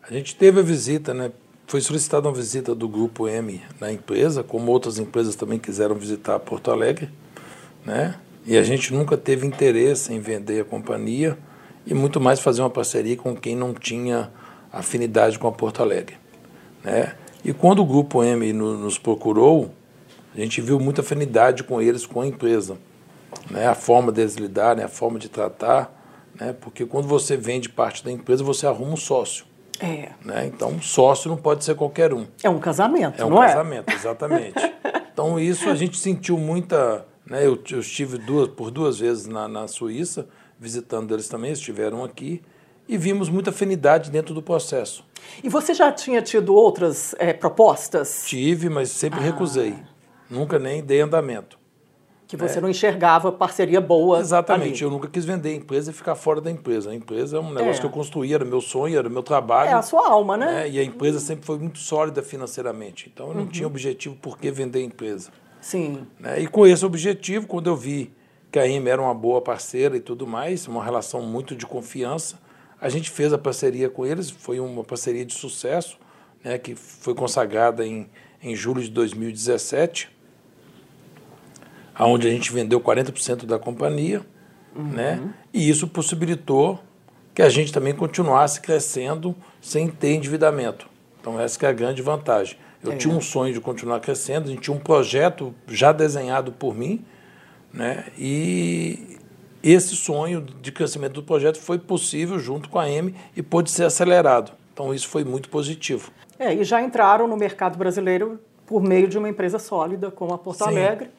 [0.00, 1.32] A gente teve a visita, né?
[1.66, 6.38] Foi solicitada uma visita do Grupo M na empresa, como outras empresas também quiseram visitar
[6.38, 7.10] Porto Alegre,
[7.84, 8.18] né?
[8.46, 11.38] E a gente nunca teve interesse em vender a companhia
[11.86, 14.30] e muito mais fazer uma parceria com quem não tinha
[14.72, 16.16] afinidade com a Porto Alegre,
[16.82, 17.14] né?
[17.44, 19.74] E quando o Grupo M nos procurou,
[20.34, 22.76] a gente viu muita afinidade com eles, com a empresa,
[23.50, 23.66] né?
[23.66, 25.92] A forma deles lidarem, a forma de tratar,
[26.38, 26.54] né?
[26.60, 29.44] Porque quando você vende parte da empresa, você arruma um sócio.
[29.80, 30.10] É.
[30.22, 30.46] Né?
[30.46, 32.26] Então, sócio não pode ser qualquer um.
[32.42, 33.94] É um casamento, é um não casamento, é?
[33.94, 34.54] exatamente.
[35.12, 37.06] então, isso a gente sentiu muita.
[37.30, 37.46] Né?
[37.46, 42.42] Eu, eu estive duas, por duas vezes na, na Suíça, visitando eles também, estiveram aqui,
[42.88, 45.04] e vimos muita afinidade dentro do processo.
[45.44, 48.24] E você já tinha tido outras é, propostas?
[48.26, 49.22] Tive, mas sempre ah.
[49.22, 49.76] recusei.
[50.28, 51.60] Nunca nem dei andamento
[52.30, 52.60] que você é.
[52.60, 54.20] não enxergava parceria boa.
[54.20, 54.74] Exatamente.
[54.74, 54.82] Ali.
[54.84, 56.90] Eu nunca quis vender a empresa e ficar fora da empresa.
[56.90, 57.80] A empresa é um negócio é.
[57.80, 59.70] que eu construí, era meu sonho, era meu trabalho.
[59.70, 60.46] É a sua alma, né?
[60.46, 60.70] né?
[60.70, 63.10] E a empresa sempre foi muito sólida financeiramente.
[63.12, 63.48] Então eu não uhum.
[63.48, 65.32] tinha objetivo por que vender a empresa.
[65.60, 66.06] Sim.
[66.18, 66.40] Né?
[66.40, 68.12] E com esse objetivo, quando eu vi
[68.50, 72.38] que a IM era uma boa parceira e tudo mais, uma relação muito de confiança,
[72.80, 74.30] a gente fez a parceria com eles.
[74.30, 75.98] Foi uma parceria de sucesso,
[76.42, 76.58] né?
[76.58, 78.08] que foi consagrada em,
[78.42, 80.20] em julho de 2017
[82.06, 84.22] onde a gente vendeu 40% da companhia,
[84.74, 84.84] uhum.
[84.84, 85.20] né?
[85.52, 86.80] E isso possibilitou
[87.34, 90.88] que a gente também continuasse crescendo sem ter endividamento.
[91.20, 92.56] Então essa é a grande vantagem.
[92.82, 92.96] Eu é.
[92.96, 97.04] tinha um sonho de continuar crescendo, a gente tinha um projeto já desenhado por mim,
[97.72, 98.06] né?
[98.18, 99.18] E
[99.62, 103.84] esse sonho de crescimento do projeto foi possível junto com a M e pôde ser
[103.84, 104.52] acelerado.
[104.72, 106.10] Então isso foi muito positivo.
[106.38, 110.38] É, e já entraram no mercado brasileiro por meio de uma empresa sólida como a
[110.38, 110.70] Porto Sim.
[110.70, 111.10] Alegre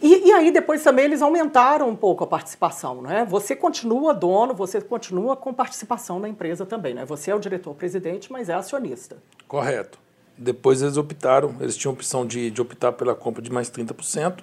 [0.00, 3.26] e, e, aí depois também eles aumentaram um pouco a participação, né?
[3.28, 7.04] Você continua dono, você continua com participação na empresa também, né?
[7.06, 9.16] Você é o diretor-presidente, mas é acionista.
[9.48, 9.98] Correto.
[10.38, 14.38] Depois eles optaram, eles tinham a opção de, de optar pela compra de mais 30%,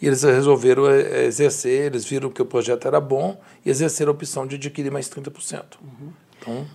[0.00, 4.12] e eles resolveram é, é, exercer, eles viram que o projeto era bom e exerceram
[4.12, 5.62] a opção de adquirir mais 30%.
[5.82, 6.12] Uhum.
[6.38, 6.66] Então...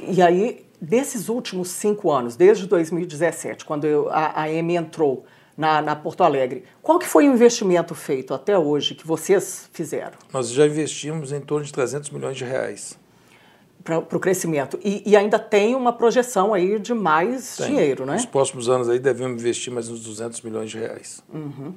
[0.00, 5.24] E aí, desses últimos cinco anos, desde 2017, quando eu, a, a entrou,
[5.56, 6.64] na, na, Porto Alegre.
[6.82, 10.18] Qual que foi o investimento feito até hoje que vocês fizeram?
[10.32, 12.98] Nós já investimos em torno de 300 milhões de reais.
[13.84, 14.80] Para o crescimento.
[14.82, 17.66] E, e, ainda tem uma projeção aí de mais tem.
[17.66, 18.14] dinheiro, né?
[18.14, 21.22] Nos próximos anos aí devemos investir mais uns 200 milhões de reais.
[21.30, 21.74] Uhum.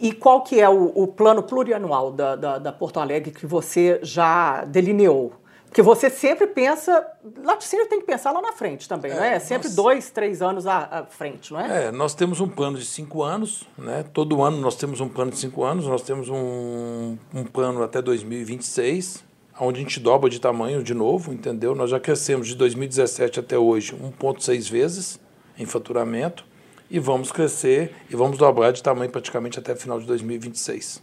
[0.00, 4.00] E qual que é o, o plano plurianual da, da, da Porto Alegre que você
[4.02, 5.34] já delineou?
[5.70, 7.06] Porque você sempre pensa.
[7.44, 9.34] Laticínio tem que pensar lá na frente também, é, não é?
[9.36, 11.84] é sempre nós, dois, três anos à, à, frente, não é?
[11.84, 14.04] É, nós temos um plano de cinco anos, né?
[14.12, 18.02] Todo ano nós temos um plano de cinco anos, nós temos um, um plano até
[18.02, 19.24] 2026,
[19.60, 21.74] onde a gente dobra de tamanho de novo, entendeu?
[21.74, 25.20] Nós já crescemos de 2017 até hoje 1,6 vezes
[25.58, 26.44] em faturamento.
[26.90, 31.00] e vamos crescer e vamos dobrar de tamanho praticamente até o final de 2026.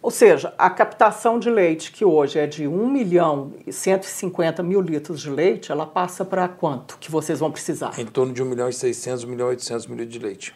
[0.00, 4.80] Ou seja, a captação de leite, que hoje é de 1 milhão e 150 mil
[4.80, 7.98] litros de leite, ela passa para quanto que vocês vão precisar?
[7.98, 10.54] Em torno de 1 milhão e 600, 1 milhão e 800 mil litros de leite.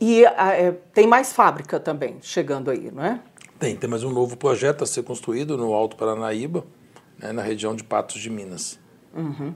[0.00, 3.20] E é, tem mais fábrica também chegando aí, não é?
[3.60, 6.64] Tem, tem mais um novo projeto a ser construído no Alto Paranaíba,
[7.18, 8.80] né, na região de Patos de Minas.
[9.14, 9.54] Uhum.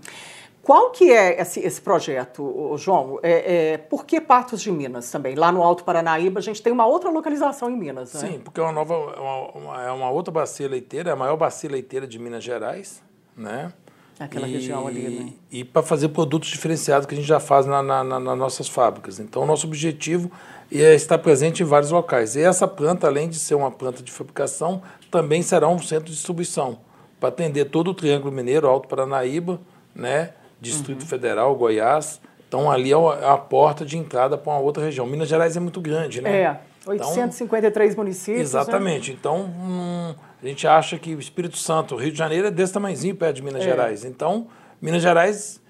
[0.62, 3.18] Qual que é esse, esse projeto, João?
[3.22, 5.34] É, é, por que Patos de Minas também?
[5.34, 8.20] Lá no Alto Paranaíba a gente tem uma outra localização em Minas, né?
[8.20, 11.38] Sim, porque é uma nova, é uma, uma, é outra bacia leiteira, é a maior
[11.38, 13.02] bacia leiteira de Minas Gerais,
[13.34, 13.72] né?
[14.20, 15.32] Aquela e, região ali, né?
[15.50, 18.68] E para fazer produtos diferenciados que a gente já faz na, na, na, nas nossas
[18.68, 19.18] fábricas.
[19.18, 20.30] Então, o nosso objetivo
[20.72, 22.36] é estar presente em vários locais.
[22.36, 26.12] E essa planta, além de ser uma planta de fabricação, também será um centro de
[26.12, 26.78] distribuição
[27.20, 29.60] para atender todo o Triângulo Mineiro, Alto Paranaíba,
[29.94, 30.32] né?
[30.60, 31.06] Distrito uhum.
[31.06, 32.20] Federal, Goiás.
[32.48, 35.06] Então, ali é, é a porta de entrada para uma outra região.
[35.06, 36.42] Minas Gerais é muito grande, né?
[36.42, 38.38] É, 853 então, municípios.
[38.38, 38.42] Né?
[38.42, 39.10] Exatamente.
[39.10, 39.16] Né?
[39.18, 42.72] Então, hum, a gente acha que o Espírito Santo, o Rio de Janeiro é desse
[42.72, 43.64] tamanhozinho perto de Minas é.
[43.64, 44.04] Gerais.
[44.04, 44.46] Então,
[44.80, 45.60] Minas Gerais,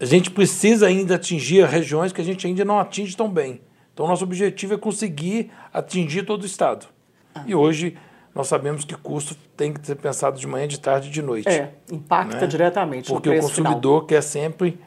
[0.00, 3.60] a gente precisa ainda atingir regiões que a gente ainda não atinge tão bem.
[3.96, 6.86] Então, nosso objetivo é conseguir atingir todo o Estado.
[7.34, 7.44] Ah.
[7.46, 7.96] E hoje,
[8.34, 11.48] nós sabemos que custo tem que ser pensado de manhã, de tarde e de noite.
[11.48, 12.46] É, impacta né?
[12.46, 14.06] diretamente Porque o consumidor final.
[14.06, 14.78] quer sempre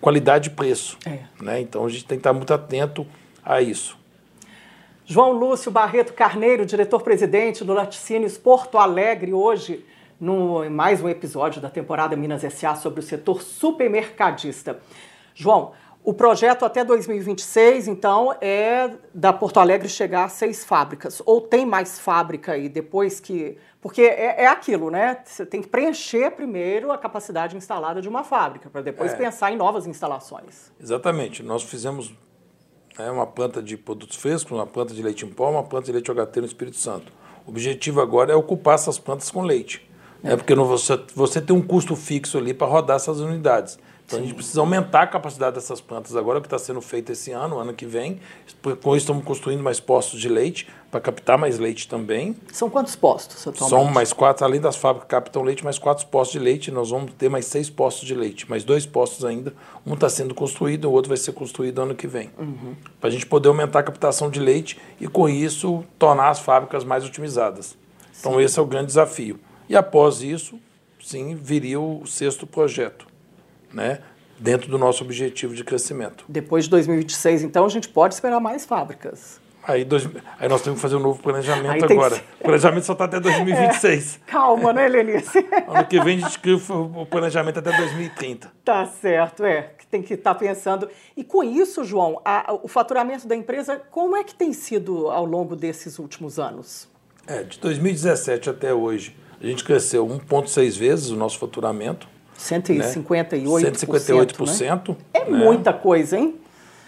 [0.00, 0.96] qualidade e preço.
[1.04, 1.18] É.
[1.42, 1.62] Né?
[1.62, 3.04] Então a gente tem que estar muito atento
[3.44, 3.98] a isso.
[5.04, 9.84] João Lúcio Barreto Carneiro, diretor-presidente do Laticínios Porto Alegre, hoje
[10.20, 12.76] no mais um episódio da temporada Minas S.A.
[12.76, 14.78] sobre o setor supermercadista.
[15.34, 15.72] João,
[16.04, 21.22] o projeto até 2026, então, é da Porto Alegre chegar a seis fábricas.
[21.24, 23.56] Ou tem mais fábrica aí depois que.
[23.80, 25.18] Porque é, é aquilo, né?
[25.24, 29.16] Você tem que preencher primeiro a capacidade instalada de uma fábrica, para depois é.
[29.16, 30.70] pensar em novas instalações.
[30.78, 31.42] Exatamente.
[31.42, 32.12] Nós fizemos
[32.98, 35.92] né, uma planta de produtos frescos, uma planta de leite em pó, uma planta de
[35.92, 37.10] leite OHT no Espírito Santo.
[37.46, 39.90] O objetivo agora é ocupar essas plantas com leite.
[40.22, 40.36] É.
[40.36, 43.78] Porque você, você tem um custo fixo ali para rodar essas unidades.
[44.06, 44.24] Então Sim.
[44.24, 47.32] a gente precisa aumentar a capacidade dessas plantas agora, o que está sendo feito esse
[47.32, 48.20] ano, ano que vem.
[48.62, 52.36] Com isso estamos construindo mais postos de leite para captar mais leite também.
[52.52, 53.70] São quantos postos atualmente?
[53.70, 56.70] São mais quatro, além das fábricas que captam leite, mais quatro postos de leite.
[56.70, 59.54] Nós vamos ter mais seis postos de leite, mais dois postos ainda.
[59.86, 62.30] Um está sendo construído, o outro vai ser construído ano que vem.
[62.38, 62.74] Uhum.
[63.00, 66.84] Para a gente poder aumentar a captação de leite e, com isso, tornar as fábricas
[66.84, 67.76] mais otimizadas.
[68.20, 69.40] Então, esse é o grande desafio.
[69.68, 70.60] E após isso,
[71.02, 73.13] sim, viria o sexto projeto
[73.74, 74.00] né,
[74.38, 76.24] dentro do nosso objetivo de crescimento.
[76.28, 79.42] Depois de 2026, então, a gente pode esperar mais fábricas.
[79.66, 80.06] Aí, dois,
[80.38, 82.16] aí nós temos que fazer um novo planejamento agora.
[82.16, 82.24] Que...
[82.40, 84.20] O planejamento só está até 2026.
[84.26, 85.38] É, calma, né, Lenice?
[85.66, 88.52] ano que vem a gente cria o planejamento até 2030.
[88.62, 89.70] Tá certo, é.
[89.90, 90.88] Tem que estar tá pensando.
[91.16, 95.24] E com isso, João, a, o faturamento da empresa, como é que tem sido ao
[95.24, 96.88] longo desses últimos anos?
[97.26, 102.06] É, de 2017 até hoje, a gente cresceu 1,6 vezes o nosso faturamento.
[102.38, 102.76] 158%.
[102.76, 103.70] Né?
[103.70, 104.88] 158%.
[104.88, 104.96] Né?
[105.12, 106.36] É muita coisa, hein?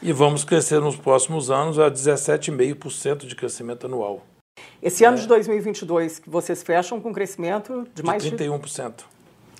[0.02, 4.22] E vamos crescer nos próximos anos a 17,5% de crescimento anual.
[4.82, 8.94] Esse ano de 2022, que vocês fecham com crescimento de, de mais 31%.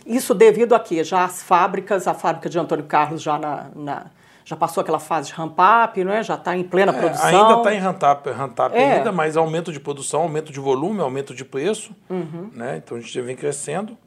[0.05, 0.16] De...
[0.16, 1.03] Isso devido a quê?
[1.03, 4.07] Já as fábricas, a fábrica de Antônio Carlos já na, na
[4.47, 6.22] já passou aquela fase de ramp-up, não é?
[6.22, 7.26] já está em plena é, produção.
[7.26, 8.93] Ainda está em ramp-up ramp é.
[8.93, 11.93] ainda, mas aumento de produção, aumento de volume, aumento de preço.
[12.09, 12.51] Uhum.
[12.55, 12.76] Né?
[12.76, 13.99] Então a gente vem crescendo.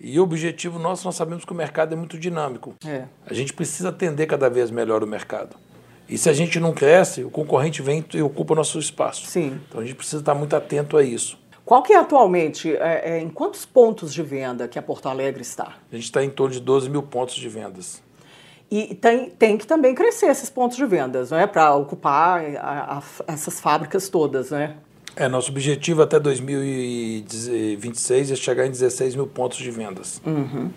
[0.00, 2.74] E o objetivo nosso, nós sabemos que o mercado é muito dinâmico.
[2.86, 3.04] É.
[3.26, 5.56] A gente precisa atender cada vez melhor o mercado.
[6.08, 9.26] E se a gente não cresce, o concorrente vem e ocupa o nosso espaço.
[9.26, 9.60] Sim.
[9.68, 11.38] Então a gente precisa estar muito atento a isso.
[11.64, 15.42] Qual que é atualmente, é, é, em quantos pontos de venda que a Porto Alegre
[15.42, 15.74] está?
[15.92, 18.02] A gente está em torno de 12 mil pontos de vendas.
[18.70, 21.46] E tem, tem que também crescer esses pontos de vendas, não é?
[21.46, 24.76] Para ocupar a, a, essas fábricas todas, né?
[25.18, 30.22] É, nosso objetivo até 2026 é chegar em 16 mil pontos de vendas.
[30.24, 30.70] Uhum.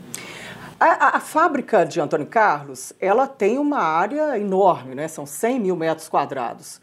[0.80, 5.08] A, a, a, fábrica de Antônio Carlos, ela tem uma área enorme, né?
[5.08, 6.82] São 100 mil metros quadrados.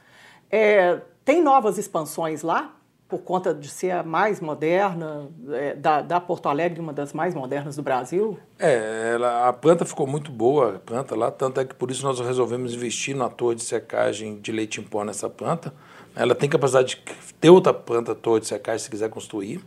[0.49, 2.77] É, tem novas expansões lá?
[3.09, 7.35] Por conta de ser a mais moderna, é, da, da, Porto Alegre, uma das mais
[7.35, 8.39] modernas do Brasil?
[8.57, 12.05] É, ela, a planta ficou muito boa, a planta lá, tanto é que por isso
[12.05, 15.75] nós resolvemos investir na torre de secagem de leite em pó nessa planta.
[16.19, 19.61] Ela tem capacidade de ter outra planta torre de secagem se quiser construir,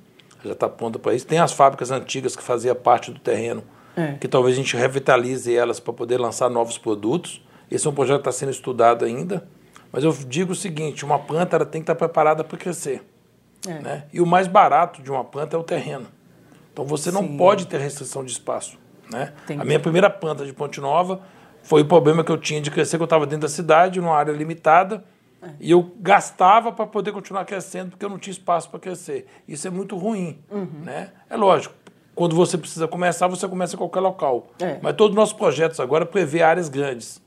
[0.43, 1.26] já está pronta para isso.
[1.26, 3.64] Tem as fábricas antigas que faziam parte do terreno,
[3.95, 4.14] é.
[4.14, 7.41] que talvez a gente revitalize elas para poder lançar novos produtos.
[7.70, 9.47] Esse é um projeto que está sendo estudado ainda.
[9.91, 13.02] Mas eu digo o seguinte: uma planta ela tem que estar tá preparada para crescer.
[13.68, 13.74] É.
[13.80, 14.04] Né?
[14.12, 16.08] E o mais barato de uma planta é o terreno.
[16.74, 17.16] Então você Sim.
[17.16, 18.78] não pode ter restrição de espaço.
[19.12, 19.34] Né?
[19.60, 21.22] A minha primeira planta de Ponte Nova
[21.64, 24.16] foi o problema que eu tinha de crescer, que eu estava dentro da cidade, numa
[24.16, 25.04] área limitada,
[25.42, 25.50] é.
[25.60, 29.26] e eu gastava para poder continuar crescendo, porque eu não tinha espaço para crescer.
[29.48, 30.39] Isso é muito ruim.
[30.50, 30.82] Uhum.
[30.84, 31.12] Né?
[31.30, 31.74] É lógico,
[32.14, 34.48] quando você precisa começar, você começa em qualquer local.
[34.60, 34.80] É.
[34.82, 37.22] Mas todos os nossos projetos agora prevê áreas grandes.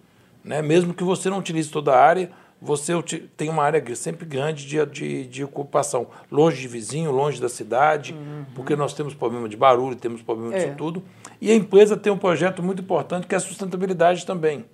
[0.44, 0.62] Né?
[0.62, 2.92] Mesmo que você não utilize toda a área, você
[3.36, 8.14] tem uma área sempre grande de, de, de ocupação, longe de vizinho, longe da cidade,
[8.14, 8.44] uhum.
[8.54, 10.58] porque nós temos problema de barulho, temos problema é.
[10.58, 11.02] disso tudo.
[11.40, 14.64] E a empresa tem um projeto muito importante que é a sustentabilidade também.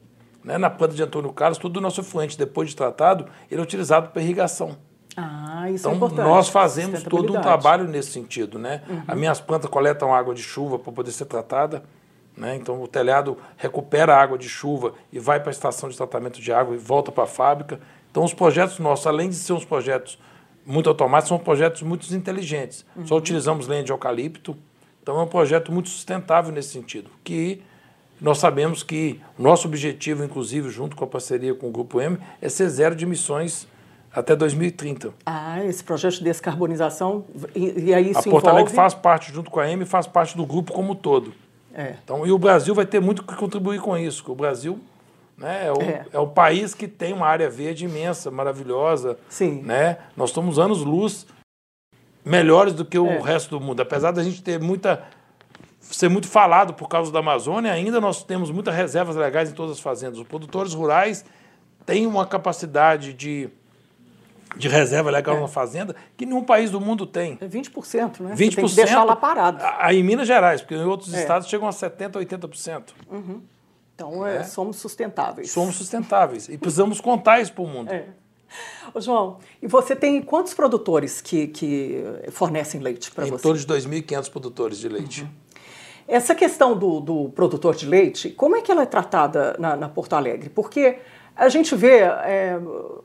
[0.45, 0.59] Né?
[0.59, 4.11] Na planta de Antônio Carlos, todo o nosso efluente, depois de tratado, ele é utilizado
[4.11, 4.76] para irrigação.
[5.16, 6.26] Ah, isso então, é importante.
[6.26, 8.59] nós fazemos todo um trabalho nesse sentido.
[8.59, 8.82] Né?
[8.88, 9.03] Uhum.
[9.07, 11.82] As minhas plantas coletam água de chuva para poder ser tratada.
[12.36, 12.57] Né?
[12.57, 16.41] Então, o telhado recupera a água de chuva e vai para a estação de tratamento
[16.41, 17.80] de água e volta para a fábrica.
[18.11, 20.18] Então, os projetos nossos, além de ser uns projetos
[20.64, 22.84] muito automáticos, são projetos muito inteligentes.
[22.97, 23.07] Uhum.
[23.07, 24.57] Só utilizamos lenha de eucalipto.
[25.03, 27.62] Então, é um projeto muito sustentável nesse sentido, que
[28.20, 32.18] nós sabemos que o nosso objetivo, inclusive, junto com a parceria com o Grupo M,
[32.40, 33.66] é ser zero de emissões
[34.12, 35.12] até 2030.
[35.24, 39.50] Ah, esse projeto de descarbonização, e, e aí isso A Porto Alegre faz parte, junto
[39.50, 41.32] com a M, faz parte do grupo como um todo.
[41.72, 41.94] É.
[42.02, 44.30] Então, e o Brasil vai ter muito que contribuir com isso.
[44.30, 44.80] O Brasil
[45.38, 46.06] né, é, o, é.
[46.12, 49.16] é o país que tem uma área verde imensa, maravilhosa.
[49.28, 49.62] Sim.
[49.62, 49.96] Né?
[50.16, 51.26] Nós estamos anos-luz
[52.22, 53.20] melhores do que o é.
[53.22, 53.80] resto do mundo.
[53.80, 55.02] Apesar da gente ter muita
[55.91, 59.72] ser muito falado por causa da Amazônia, ainda nós temos muitas reservas legais em todas
[59.72, 60.18] as fazendas.
[60.18, 61.24] Os produtores rurais
[61.84, 63.51] têm uma capacidade de
[64.57, 65.41] de reserva legal é.
[65.41, 67.38] na fazenda, que nenhum país do mundo tem.
[67.41, 68.34] É 20%, né?
[68.34, 68.36] 20%.
[68.36, 69.62] Você tem que deixar lá parado.
[69.78, 71.20] Aí em Minas Gerais, porque em outros é.
[71.20, 72.82] estados chegam a 70%, 80%.
[73.11, 73.43] Uhum.
[73.95, 75.51] Então, é, é, somos sustentáveis.
[75.51, 76.49] Somos sustentáveis.
[76.49, 77.93] E precisamos contar isso para o mundo.
[77.93, 78.07] É.
[78.93, 83.34] Ô, João, e você tem quantos produtores que, que fornecem leite para você?
[83.34, 85.22] Em torno de 2.500 produtores de leite.
[85.22, 85.28] Uhum.
[86.11, 89.88] Essa questão do, do, produtor de leite, como é que ela é tratada na, na
[89.88, 90.50] Porto Alegre?
[90.50, 90.98] Porque
[91.36, 92.58] a gente vê, é,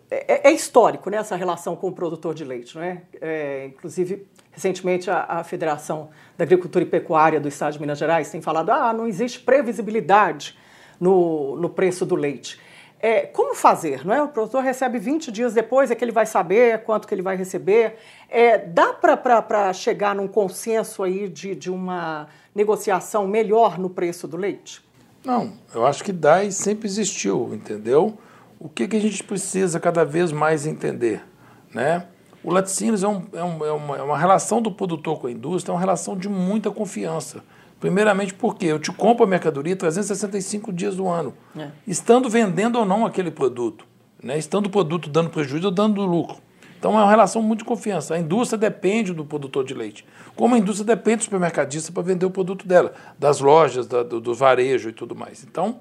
[0.09, 2.75] é, é, histórico né, essa relação com o produtor de leite.
[2.75, 3.03] Né?
[3.21, 8.31] É, inclusive, recentemente, a, a, Federação da Agricultura e Pecuária do Estado de Minas Gerais
[8.31, 10.57] tem falado ah, não existe previsibilidade
[10.99, 12.59] no, no preço do leite.
[13.07, 14.03] É, como fazer?
[14.03, 14.23] Não é?
[14.23, 17.35] O produtor recebe 20 dias depois, é que ele vai saber quanto que ele vai
[17.37, 17.97] receber.
[18.27, 24.35] É, dá para chegar num consenso aí de, de uma negociação melhor no preço do
[24.35, 24.83] leite?
[25.23, 28.17] Não, eu acho que dá e sempre existiu, entendeu?
[28.59, 31.23] O que, que a gente precisa cada vez mais entender?
[31.71, 32.07] Né?
[32.43, 35.31] O laticínios é, um, é, um, é, uma, é uma relação do produtor com a
[35.31, 37.43] indústria, é uma relação de muita confiança.
[37.85, 41.69] Primeiramente porque eu te compro a mercadoria 365 dias do ano, é.
[41.85, 43.85] estando vendendo ou não aquele produto,
[44.23, 44.39] né?
[44.39, 46.37] estando o produto dando prejuízo ou dando lucro.
[46.79, 48.15] Então é uma relação muito de confiança.
[48.15, 50.03] A indústria depende do produtor de leite,
[50.35, 54.19] como a indústria depende do supermercadista para vender o produto dela, das lojas, da, do,
[54.19, 55.43] do, varejo e tudo mais.
[55.43, 55.77] Então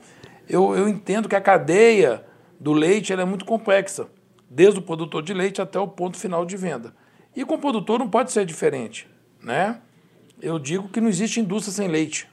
[0.47, 2.23] eu, eu entendo que a cadeia
[2.61, 4.09] do leite é muito complexa,
[4.51, 6.95] desde o produtor de leite até o ponto final de venda.
[7.35, 9.09] E com o produtor não pode ser diferente.
[9.43, 9.79] Né?
[10.41, 12.28] Eu digo que não existe indústria sem leite.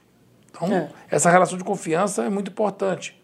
[0.50, 0.90] Então, é.
[1.10, 3.20] essa relação de confiança é muito importante.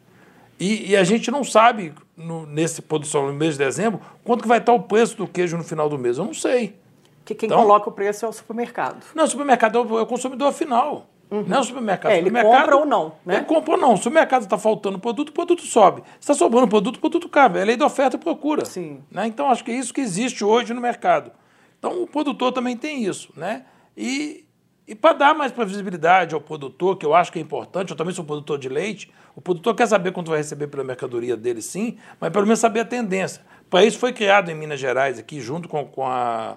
[0.59, 4.49] E, e a gente não sabe, no, nesse produção no mês de dezembro, quanto que
[4.49, 6.18] vai estar o preço do queijo no final do mês.
[6.18, 6.76] Eu não sei.
[7.24, 9.05] Que quem então, coloca o preço é o supermercado.
[9.14, 11.07] Não, o supermercado é o, é o consumidor final.
[11.31, 11.45] Uhum.
[11.47, 12.12] Não é o supermercado.
[12.12, 13.37] É, ele compra ou não, né?
[13.37, 13.97] Ele compra ou não.
[13.97, 16.01] Se o mercado está faltando produto, o produto sobe.
[16.12, 17.59] Se está sobrando produto, o produto cabe.
[17.59, 18.64] É lei da oferta e procura.
[18.64, 19.03] Sim.
[19.11, 19.26] Né?
[19.26, 21.31] Então, acho que é isso que existe hoje no mercado.
[21.79, 23.31] Então, o produtor também tem isso.
[23.37, 23.64] Né?
[23.97, 24.47] E,
[24.89, 28.14] e para dar mais previsibilidade ao produtor, que eu acho que é importante, eu também
[28.14, 31.99] sou produtor de leite, o produtor quer saber quanto vai receber pela mercadoria dele, sim,
[32.18, 33.43] mas pelo menos saber a tendência.
[33.68, 36.57] Para isso foi criado em Minas Gerais, aqui, junto com, com, a,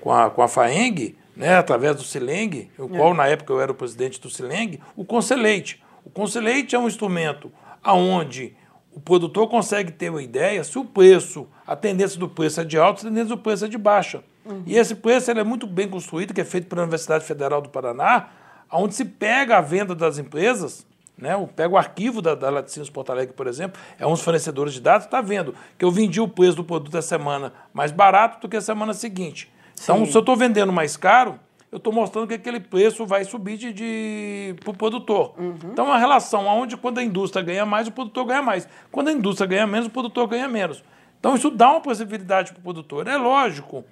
[0.00, 2.88] com, a, com a FAENG, né, através do Sileng, o é.
[2.88, 5.82] qual na época eu era o presidente do Sileng, o Conselheite.
[6.06, 7.52] O Conselheite é um instrumento
[7.84, 8.56] aonde
[8.94, 12.78] o produtor consegue ter uma ideia se o preço, a tendência do preço é de
[12.78, 14.24] alta, a tendência do preço é de baixa.
[14.44, 14.62] Uhum.
[14.66, 17.68] E esse preço ele é muito bem construído, que é feito pela Universidade Federal do
[17.68, 18.28] Paraná,
[18.70, 20.86] onde se pega a venda das empresas,
[21.16, 21.34] né?
[21.54, 24.80] pega o arquivo da, da Laticínios Porto Alegre, por exemplo, é um dos fornecedores de
[24.80, 28.48] dados, está vendo que eu vendi o preço do produto da semana mais barato do
[28.48, 29.50] que a semana seguinte.
[29.82, 30.10] Então, Sim.
[30.10, 31.38] se eu estou vendendo mais caro,
[31.70, 35.32] eu estou mostrando que aquele preço vai subir de, de para o produtor.
[35.38, 35.56] Uhum.
[35.72, 38.68] Então, é uma relação onde quando a indústria ganha mais, o produtor ganha mais.
[38.90, 40.84] Quando a indústria ganha menos, o produtor ganha menos.
[41.18, 43.06] Então, isso dá uma possibilidade para o produtor.
[43.08, 43.84] É lógico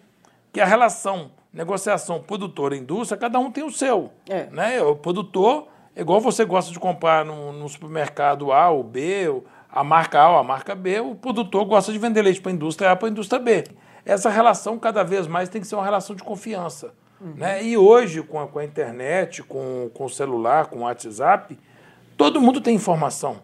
[0.53, 4.11] que a relação negociação produtor-indústria, cada um tem o seu.
[4.29, 4.47] É.
[4.51, 4.81] Né?
[4.83, 10.21] O produtor, igual você gosta de comprar no, no supermercado A ou B, a marca
[10.21, 12.97] A ou a marca B, o produtor gosta de vender leite para a indústria A
[12.97, 13.65] para a indústria B.
[14.05, 16.95] Essa relação, cada vez mais, tem que ser uma relação de confiança.
[17.21, 17.35] Uhum.
[17.37, 17.63] Né?
[17.63, 21.59] E hoje, com a, com a internet, com, com o celular, com o WhatsApp,
[22.17, 23.43] todo mundo tem informação.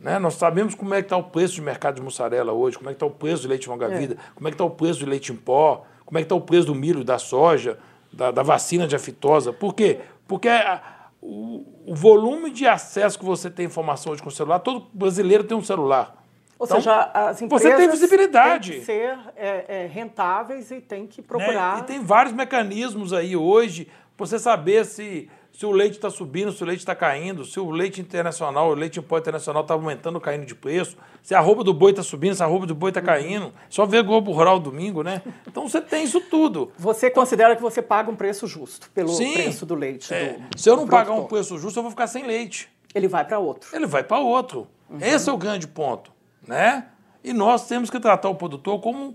[0.00, 0.18] Né?
[0.18, 2.92] Nós sabemos como é que está o preço de mercado de mussarela hoje, como é
[2.92, 4.16] que está o preço de leite longa-vida, é.
[4.34, 6.40] como é que está o preço de leite em pó, como é que está o
[6.40, 7.78] preço do milho, da soja,
[8.12, 9.52] da, da vacina de aftosa.
[9.52, 10.00] Por quê?
[10.26, 10.82] Porque a,
[11.22, 15.44] o, o, volume de acesso que você tem informação hoje com o celular, todo brasileiro
[15.44, 16.20] tem um celular.
[16.58, 18.70] Ou então, seja, as empresas você tem visibilidade.
[18.72, 21.76] Tem que ser é, é, rentáveis e tem que procurar.
[21.76, 21.82] Né?
[21.82, 23.86] E tem vários mecanismos aí hoje
[24.16, 25.30] para você saber se
[25.60, 28.74] se o leite está subindo, se o leite está caindo, se o leite internacional, o
[28.74, 32.02] leite em pó internacional está aumentando, caindo de preço, se a roupa do boi está
[32.02, 33.52] subindo, se a roupa do boi está caindo.
[33.68, 35.20] Só ver Globo Rural domingo, né?
[35.46, 36.72] Então você tem isso tudo.
[36.78, 40.14] Você considera que você paga um preço justo pelo Sim, preço do leite?
[40.14, 40.38] É.
[40.38, 42.70] Do, se eu não pagar um preço justo, eu vou ficar sem leite.
[42.94, 43.68] Ele vai para outro.
[43.76, 44.66] Ele vai para outro.
[44.88, 44.96] Uhum.
[45.02, 46.10] Esse é o grande ponto,
[46.48, 46.86] né?
[47.22, 49.14] E nós temos que tratar o produtor como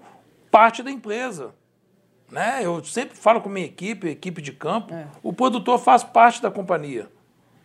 [0.52, 1.56] parte da empresa.
[2.32, 2.62] Né?
[2.64, 5.08] Eu sempre falo com minha equipe, equipe de campo, é.
[5.22, 7.08] o produtor faz parte da companhia.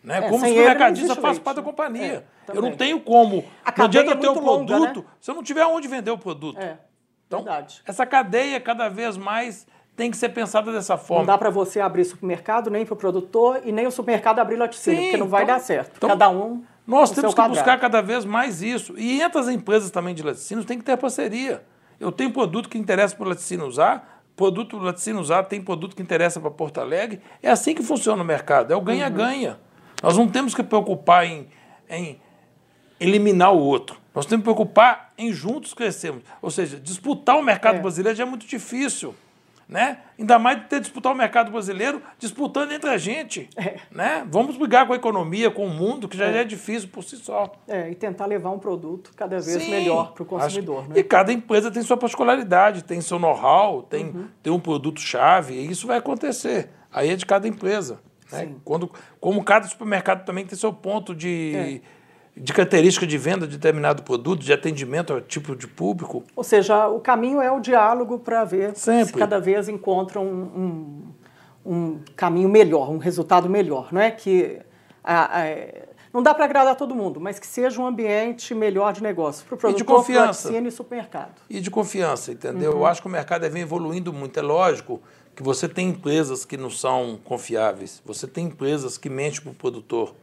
[0.02, 0.18] Né?
[0.18, 2.24] É, como o supermercadista faz parte da companhia.
[2.48, 3.44] É, eu não tenho como.
[3.76, 5.04] não adianta eu ter o produto longa, né?
[5.20, 6.58] se eu não tiver onde vender o produto.
[6.58, 6.78] É,
[7.26, 7.82] então, verdade.
[7.86, 11.22] essa cadeia cada vez mais tem que ser pensada dessa forma.
[11.22, 14.56] Não dá para você abrir supermercado, nem para o produtor, e nem o supermercado abrir
[14.56, 15.92] laticínio, porque não vai então, dar certo.
[15.96, 16.64] Então, cada um.
[16.86, 17.54] Nós temos que quadrado.
[17.54, 18.98] buscar cada vez mais isso.
[18.98, 21.62] E entre as empresas também de laticínios tem que ter parceria.
[22.00, 26.00] Eu tenho produto que interessa para o laticínio usar, produto laticínio usado tem produto que
[26.00, 27.20] interessa para Porto Alegre.
[27.42, 29.50] É assim que funciona o mercado, é o ganha-ganha.
[29.50, 29.56] Uhum.
[30.02, 31.46] Nós não temos que preocupar em,
[31.90, 32.18] em
[32.98, 34.00] eliminar o outro.
[34.14, 36.22] Nós temos que preocupar em juntos crescermos.
[36.40, 37.80] Ou seja, disputar o mercado é.
[37.80, 39.14] brasileiro já é muito difícil
[39.70, 39.98] né?
[40.18, 43.76] Ainda mais de ter disputar o mercado brasileiro disputando entre a gente, é.
[43.90, 44.26] né?
[44.28, 47.16] Vamos brigar com a economia, com o mundo, que já é, é difícil por si
[47.16, 47.52] só.
[47.68, 50.88] É, e tentar levar um produto cada vez Sim, melhor para o consumidor, acho...
[50.90, 50.98] né?
[50.98, 54.26] E cada empresa tem sua particularidade, tem seu know-how, tem, uhum.
[54.42, 56.70] tem um produto-chave, e isso vai acontecer.
[56.92, 58.00] Aí é de cada empresa.
[58.32, 58.52] Né?
[58.64, 58.90] Quando,
[59.20, 61.99] como cada supermercado também tem seu ponto de é
[62.36, 66.24] de característica de venda de determinado produto, de atendimento ao tipo de público.
[66.34, 69.06] Ou seja, o caminho é o diálogo para ver Sempre.
[69.06, 71.12] se cada vez encontram um,
[71.66, 73.92] um, um, caminho melhor, um resultado melhor.
[73.92, 74.58] Não é que
[75.02, 75.44] a, a,
[76.12, 79.54] não dá para agradar todo mundo, mas que seja um ambiente melhor de negócio para
[79.54, 80.52] o produtor, e de confiança.
[80.52, 81.42] e supermercado.
[81.48, 82.72] E de confiança, entendeu?
[82.72, 82.78] Uhum.
[82.78, 84.38] Eu acho que o mercado vem evoluindo muito.
[84.38, 85.00] É lógico
[85.36, 89.54] que você tem empresas que não são confiáveis, você tem empresas que mentem para o
[89.54, 90.14] produtor.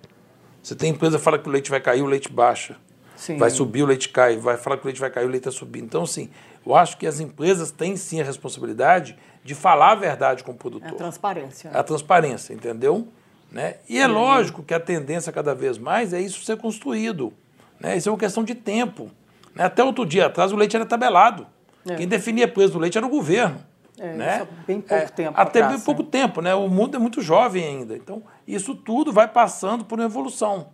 [0.68, 2.76] Você tem empresa que fala que o leite vai cair, o leite baixa.
[3.16, 3.38] Sim.
[3.38, 4.36] Vai subir, o leite cai.
[4.36, 5.86] Vai falar que o leite vai cair, o leite está subindo.
[5.86, 6.30] Então, assim,
[6.66, 10.56] eu acho que as empresas têm sim a responsabilidade de falar a verdade com o
[10.56, 10.90] produtor.
[10.90, 11.72] É a transparência.
[11.74, 13.08] É a transparência, entendeu?
[13.50, 13.76] Né?
[13.88, 17.32] E é lógico que a tendência cada vez mais é isso ser construído.
[17.80, 17.96] Né?
[17.96, 19.10] Isso é uma questão de tempo.
[19.56, 19.64] Né?
[19.64, 21.48] Até outro dia atrás o leite era tabelado.
[21.88, 21.96] É.
[21.96, 23.64] Quem definia preço do leite era o governo.
[23.98, 24.48] É, né?
[24.68, 25.34] bem pouco é, tempo.
[25.40, 26.54] Até bem pouco tempo, né?
[26.54, 27.96] O mundo é muito jovem ainda.
[27.96, 30.70] Então, isso tudo vai passando por uma evolução.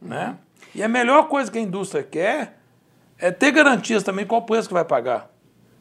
[0.00, 0.36] Né?
[0.74, 2.58] E a melhor coisa que a indústria quer
[3.18, 5.30] é ter garantias também qual o preço que vai pagar.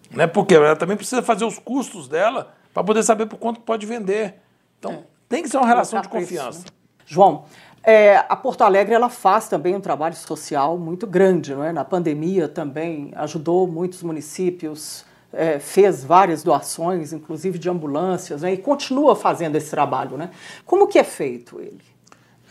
[0.10, 0.28] Né?
[0.28, 4.36] Porque ela também precisa fazer os custos dela para poder saber por quanto pode vender.
[4.80, 5.04] Então, é.
[5.28, 6.60] tem que ser uma relação de confiança.
[6.60, 6.66] Né?
[7.06, 7.46] João,
[7.84, 11.74] é, a Porto Alegre ela faz também um trabalho social muito grande, não é?
[11.74, 18.58] Na pandemia também ajudou muitos municípios é, fez várias doações, inclusive de ambulâncias, né, e
[18.58, 20.16] continua fazendo esse trabalho.
[20.16, 20.30] Né?
[20.66, 21.82] Como que é feito ele?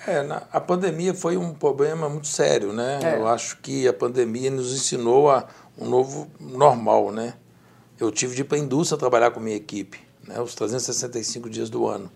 [0.06, 2.98] É, na, a pandemia foi um problema muito sério, né?
[3.04, 3.16] É.
[3.16, 5.46] Eu acho que a pandemia nos ensinou a
[5.78, 7.34] um novo normal, né?
[8.00, 10.40] Eu tive de ir para a indústria trabalhar com minha equipe, né?
[10.40, 12.10] Os 365 dias do ano.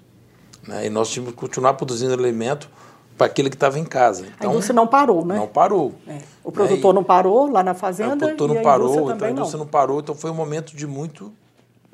[0.67, 0.87] Né?
[0.87, 2.69] E nós tínhamos que continuar produzindo alimento
[3.17, 4.27] para aquele que estava em casa.
[4.37, 5.37] Então, a indústria não parou, né?
[5.37, 5.95] Não parou.
[6.07, 6.19] É.
[6.45, 8.14] O produtor não parou lá na fazenda.
[8.14, 9.64] o produtor não parou, então a indústria não.
[9.64, 9.71] não.
[9.71, 10.01] parou.
[10.01, 11.33] Então foi um momento de muito,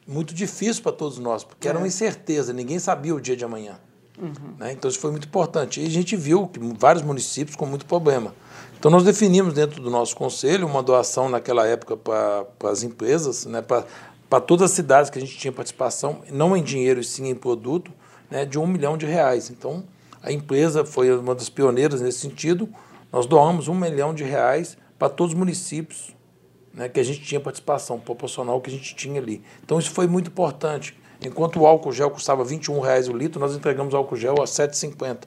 [0.07, 1.70] muito difícil para todos nós, porque é.
[1.70, 3.79] era uma incerteza, ninguém sabia o dia de amanhã.
[4.20, 4.33] Uhum.
[4.59, 4.73] Né?
[4.73, 5.81] Então isso foi muito importante.
[5.81, 8.35] E a gente viu que vários municípios com muito problema.
[8.79, 13.62] Então nós definimos dentro do nosso conselho uma doação naquela época para as empresas, né?
[13.62, 17.35] para todas as cidades que a gente tinha participação, não em dinheiro e sim em
[17.35, 17.93] produto,
[18.29, 18.45] né?
[18.45, 19.51] de um milhão de reais.
[19.51, 19.85] Então
[20.23, 22.68] a empresa foi uma das pioneiras nesse sentido.
[23.12, 26.14] Nós doamos um milhão de reais para todos os municípios
[26.73, 29.43] né, que a gente tinha participação proporcional que a gente tinha ali.
[29.64, 30.97] Então isso foi muito importante.
[31.25, 34.47] Enquanto o álcool gel custava R$ reais o litro, nós entregamos álcool gel a R$
[34.47, 35.18] 7,50.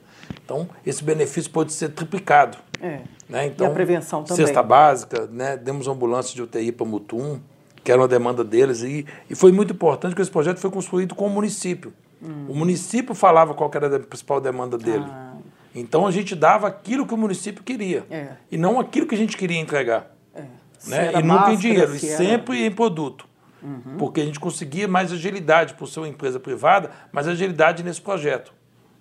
[0.44, 2.58] Então, esse benefício pode ser triplicado.
[2.80, 3.00] É.
[3.28, 3.46] Né?
[3.46, 4.44] Então, e a prevenção também.
[4.44, 5.56] Cesta básica, né?
[5.56, 7.40] demos ambulância de UTI para Mutum,
[7.82, 8.82] que era uma demanda deles.
[8.82, 11.94] E, e foi muito importante que esse projeto foi construído com o município.
[12.26, 12.46] Hum.
[12.48, 15.04] O município falava qual era a principal demanda dele.
[15.06, 15.34] Ah.
[15.74, 18.04] Então a gente dava aquilo que o município queria.
[18.10, 18.28] É.
[18.50, 20.10] E não aquilo que a gente queria entregar.
[20.34, 20.42] É.
[20.86, 21.12] Né?
[21.14, 23.26] E nunca em dinheiro, e sempre em produto.
[23.62, 23.96] Uhum.
[23.98, 28.52] Porque a gente conseguia mais agilidade por ser uma empresa privada, mais agilidade nesse projeto.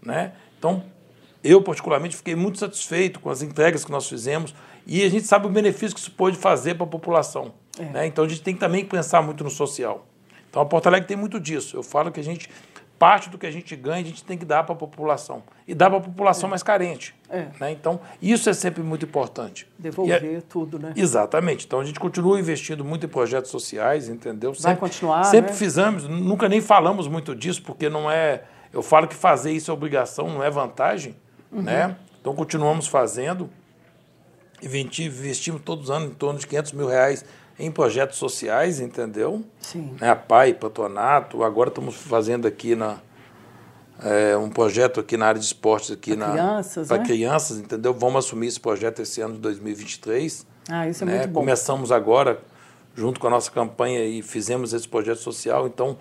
[0.02, 0.34] Né?
[0.58, 0.84] Então,
[1.44, 4.54] eu, particularmente, fiquei muito satisfeito com as entregas que nós fizemos
[4.88, 7.54] e a gente sabe o benefício que isso pode fazer para a população.
[7.80, 7.84] É.
[7.84, 8.08] Né?
[8.08, 10.06] Então a gente tem também que pensar muito no social.
[10.50, 11.76] Então a Porto Alegre tem muito disso.
[11.76, 12.50] Eu falo que a gente
[12.98, 15.43] parte do que a gente ganha, a gente tem que dar para a população.
[15.68, 16.50] E dar para a população é.
[16.52, 17.16] mais carente.
[17.30, 17.48] É.
[17.60, 17.72] Né?
[17.72, 19.68] Então, isso é sempre muito importante.
[19.78, 20.41] Devolver é...
[20.41, 20.93] tudo, né?
[20.96, 21.66] Exatamente.
[21.66, 24.52] Então, a gente continua investindo muito em projetos sociais, entendeu?
[24.52, 25.58] Vai sempre, continuar, Sempre né?
[25.58, 28.43] fizemos, nunca nem falamos muito disso, porque não é...
[28.72, 31.16] Eu falo que fazer isso é obrigação, não é vantagem,
[31.52, 31.62] uhum.
[31.62, 31.96] né?
[32.20, 33.50] Então, continuamos fazendo.
[34.62, 37.24] Investimos todos os anos em torno de 500 mil reais
[37.58, 39.43] em projetos sociais, entendeu?
[39.60, 39.95] Sim.
[39.99, 42.97] Né, a PAI, Patronato, agora estamos fazendo aqui na,
[44.03, 47.06] é, um projeto aqui na área de esportes aqui para crianças, para né?
[47.06, 47.93] crianças, entendeu?
[47.93, 50.45] Vamos assumir esse projeto esse ano de 2023.
[50.70, 51.18] Ah, isso é né?
[51.20, 51.39] muito bom.
[51.41, 52.39] Começamos agora
[52.93, 55.68] junto com a nossa campanha e fizemos esse projeto social.
[55.68, 55.97] Então,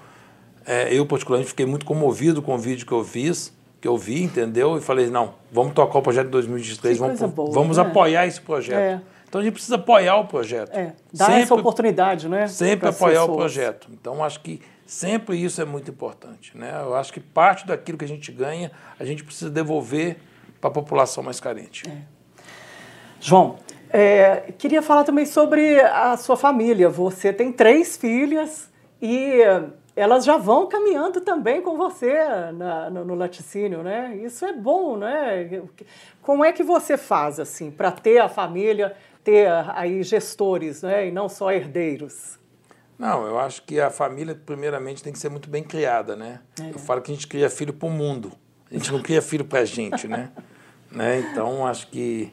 [0.66, 4.22] é, eu particularmente fiquei muito comovido com o vídeo que eu fiz, que eu vi,
[4.22, 4.76] entendeu?
[4.76, 7.82] E falei, não, vamos tocar o projeto de 2023, que vamos, boa, vamos né?
[7.82, 8.78] apoiar esse projeto.
[8.78, 9.13] É.
[9.34, 10.72] Então a gente precisa apoiar o projeto.
[10.72, 12.46] É, dar sempre, essa oportunidade, né?
[12.46, 13.88] Sempre apoiar o projeto.
[13.90, 16.56] Então acho que sempre isso é muito importante.
[16.56, 16.72] Né?
[16.80, 20.18] Eu acho que parte daquilo que a gente ganha, a gente precisa devolver
[20.60, 21.82] para a população mais carente.
[21.88, 21.96] É.
[23.18, 23.56] João,
[23.90, 26.88] é, queria falar também sobre a sua família.
[26.88, 28.70] Você tem três filhas
[29.02, 29.40] e
[29.96, 32.22] elas já vão caminhando também com você
[32.52, 34.16] na, no, no, laticínio, né?
[34.16, 35.62] Isso é bom, né?
[36.22, 38.94] Como é que você faz assim para ter a família
[39.24, 42.38] ter aí gestores, né, e não só herdeiros?
[42.98, 46.40] Não, eu acho que a família, primeiramente, tem que ser muito bem criada, né?
[46.60, 46.70] É.
[46.70, 48.32] Eu falo que a gente cria filho para o mundo,
[48.70, 50.30] a gente não cria filho para a gente, né?
[50.92, 51.18] né?
[51.18, 52.32] Então, acho que,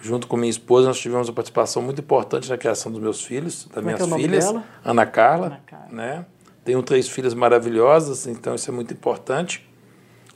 [0.00, 3.66] junto com minha esposa, nós tivemos uma participação muito importante na criação dos meus filhos,
[3.66, 4.44] das Como minhas é filhas,
[4.84, 6.26] Ana Carla, Ana Carla, né?
[6.64, 9.68] Tenho três filhas maravilhosas, então isso é muito importante.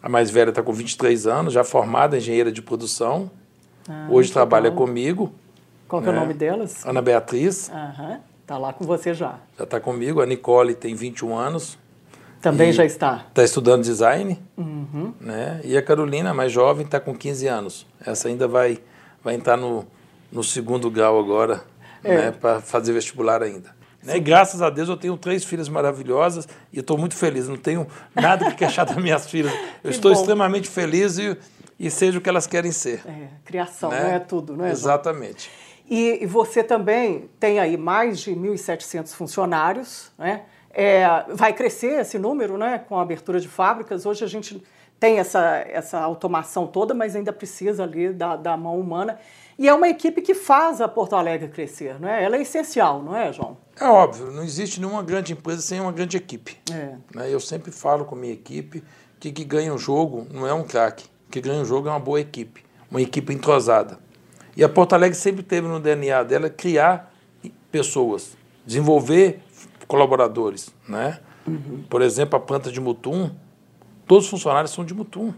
[0.03, 3.31] A mais velha está com 23 anos, já formada engenheira de produção.
[3.89, 4.77] Ah, Hoje trabalha bom.
[4.77, 5.33] comigo.
[5.89, 6.09] Qual né?
[6.09, 6.20] é o né?
[6.20, 6.84] nome delas?
[6.84, 7.70] Ana Beatriz.
[7.70, 8.20] Aham.
[8.43, 9.41] Está lá com você já.
[9.59, 10.20] Já está comigo.
[10.20, 11.76] A Nicole tem 21 anos.
[12.41, 13.24] Também já está.
[13.28, 14.41] Está estudando design.
[14.57, 15.12] Uhum.
[15.20, 15.61] Né?
[15.64, 17.87] E a Carolina, mais jovem, está com 15 anos.
[18.01, 18.78] Essa ainda vai,
[19.22, 19.84] vai entrar no,
[20.30, 21.64] no segundo grau agora,
[22.05, 22.16] é.
[22.16, 22.30] né?
[22.30, 23.74] para fazer vestibular ainda.
[24.01, 24.18] Né?
[24.18, 27.49] E graças a Deus eu tenho três filhas maravilhosas e estou muito feliz.
[27.49, 27.84] Não tenho
[28.14, 29.53] nada que queixar das minhas filhas.
[29.82, 30.20] Eu estou bom.
[30.20, 31.37] extremamente feliz e,
[31.80, 33.03] e seja o que elas querem ser.
[33.07, 34.03] É, criação, né?
[34.05, 34.70] não é tudo, não é?
[34.70, 35.51] Exatamente.
[35.51, 35.66] João?
[35.89, 40.43] E, e você também tem aí mais de 1.700 funcionários, né?
[40.78, 44.05] É, vai crescer esse número né, com a abertura de fábricas.
[44.05, 44.62] Hoje a gente
[45.01, 49.18] tem essa, essa automação toda, mas ainda precisa ali da, da mão humana.
[49.59, 52.22] E é uma equipe que faz a Porto Alegre crescer, não é?
[52.22, 53.57] Ela é essencial, não é, João?
[53.80, 56.59] É óbvio, não existe nenhuma grande empresa sem uma grande equipe.
[56.70, 56.95] É.
[57.14, 57.32] Né?
[57.32, 58.84] Eu sempre falo com a minha equipe
[59.18, 61.99] que que ganha um jogo não é um craque, que ganha um jogo é uma
[61.99, 63.99] boa equipe, uma equipe entrosada.
[64.57, 67.13] E a Porto Alegre sempre teve no DNA dela criar
[67.71, 69.41] pessoas, desenvolver
[69.87, 70.75] colaboradores.
[70.89, 71.21] Né?
[71.47, 71.85] Uhum.
[71.91, 73.31] Por exemplo, a planta de Mutum,
[74.07, 75.35] todos os funcionários são de Mutum.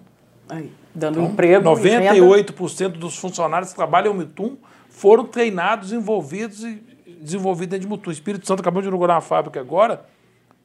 [0.48, 1.68] Aí, dando então, emprego.
[1.68, 4.56] 98% dos funcionários que trabalham em Mutum
[4.88, 6.80] foram treinados, envolvidos e
[7.20, 8.10] desenvolvidos dentro de Mutum.
[8.10, 10.06] O Espírito Santo acabou de inaugurar uma fábrica agora,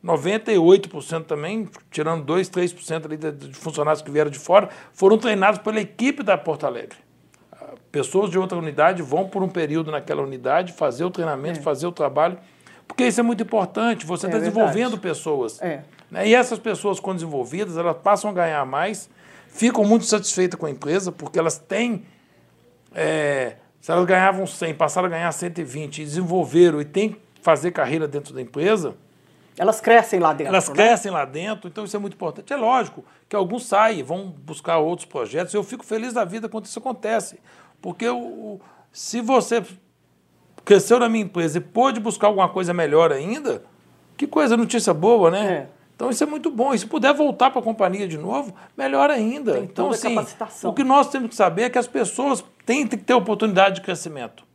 [0.06, 5.80] 98% também, tirando 2, 3% ali de funcionários que vieram de fora, foram treinados pela
[5.80, 7.03] equipe da Porto Alegre
[7.94, 11.62] pessoas de outra unidade vão por um período naquela unidade fazer o treinamento, é.
[11.62, 12.40] fazer o trabalho,
[12.88, 14.04] porque isso é muito importante.
[14.04, 15.62] Você está é desenvolvendo pessoas.
[15.62, 15.84] É.
[16.10, 16.30] Né?
[16.30, 19.08] E essas pessoas, quando desenvolvidas, elas passam a ganhar mais,
[19.48, 22.04] ficam muito satisfeitas com a empresa, porque elas têm.
[22.96, 27.70] É, se elas ganhavam 100, passaram a ganhar 120 e desenvolveram e têm que fazer
[27.72, 28.96] carreira dentro da empresa.
[29.56, 30.52] Elas crescem lá dentro.
[30.52, 30.74] Elas né?
[30.74, 32.52] crescem lá dentro, então isso é muito importante.
[32.52, 35.54] É lógico que alguns saem, vão buscar outros projetos.
[35.54, 37.40] Eu fico feliz da vida quando isso acontece.
[37.84, 38.62] Porque o,
[38.94, 39.62] se você
[40.64, 43.62] cresceu na minha empresa e pôde buscar alguma coisa melhor ainda,
[44.16, 45.54] que coisa, notícia boa, né?
[45.54, 45.68] É.
[45.94, 46.74] Então isso é muito bom.
[46.74, 49.56] E se puder voltar para a companhia de novo, melhor ainda.
[49.56, 50.16] Tem então, assim,
[50.64, 53.82] o que nós temos que saber é que as pessoas têm que ter oportunidade de
[53.82, 54.46] crescimento.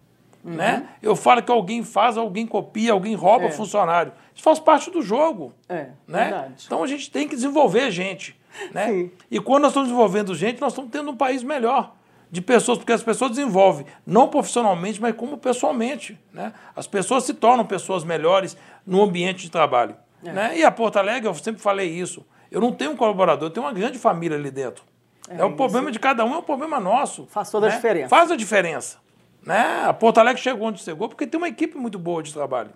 [0.43, 0.55] Uhum.
[0.55, 0.89] Né?
[1.03, 3.51] Eu falo que alguém faz, alguém copia, alguém rouba é.
[3.51, 4.11] funcionário.
[4.35, 5.53] Isso faz parte do jogo.
[5.69, 6.25] É, né?
[6.25, 6.65] Verdade.
[6.65, 8.35] Então a gente tem que desenvolver gente.
[8.73, 9.11] Né?
[9.31, 11.98] E quando nós estamos desenvolvendo gente, nós estamos tendo um país melhor
[12.31, 16.19] de pessoas, porque as pessoas desenvolvem, não profissionalmente, mas como pessoalmente.
[16.33, 16.53] Né?
[16.77, 18.57] As pessoas se tornam pessoas melhores
[18.87, 19.97] no ambiente de trabalho.
[20.25, 20.33] É.
[20.33, 20.59] Né?
[20.59, 23.65] E a Porto Alegre, eu sempre falei isso, eu não tenho um colaborador, eu tenho
[23.67, 24.85] uma grande família ali dentro.
[25.29, 27.27] É, é o problema de cada um, é o problema nosso.
[27.27, 27.73] Faz toda né?
[27.73, 28.09] a diferença.
[28.09, 28.99] Faz a diferença.
[29.43, 29.85] Né?
[29.85, 32.71] A Porto Alegre chegou onde chegou porque tem uma equipe muito boa de trabalho.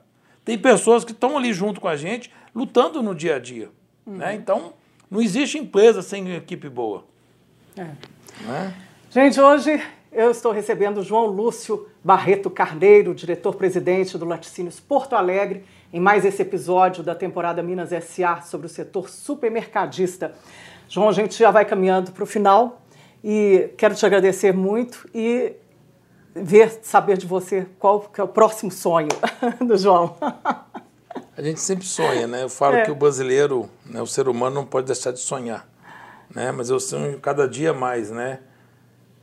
[0.45, 3.71] Tem pessoas que estão ali junto com a gente, lutando no dia a dia.
[4.05, 4.17] Uhum.
[4.17, 4.35] Né?
[4.35, 4.75] Então,
[5.11, 7.05] não existe empresa sem equipe boa.
[7.77, 7.85] É.
[8.45, 8.75] Né?
[9.15, 9.79] Gente, hoje
[10.11, 16.25] eu estou recebendo o João Lúcio Barreto Carneiro, diretor-presidente do Laticínios Porto Alegre, em mais
[16.25, 20.33] esse episódio da temporada Minas SA sobre o setor supermercadista.
[20.89, 22.81] João, a gente já vai caminhando para o final
[23.23, 25.57] e quero te agradecer muito e
[26.35, 29.11] ver, saber de você qual é o próximo sonho
[29.61, 30.17] do João.
[31.37, 32.45] A gente sempre sonha, né?
[32.45, 32.83] Eu falo é.
[32.87, 35.69] que o brasileiro, né, o ser humano não pode deixar de sonhar,
[36.35, 36.51] né?
[36.51, 38.39] Mas eu sonho cada dia mais, né?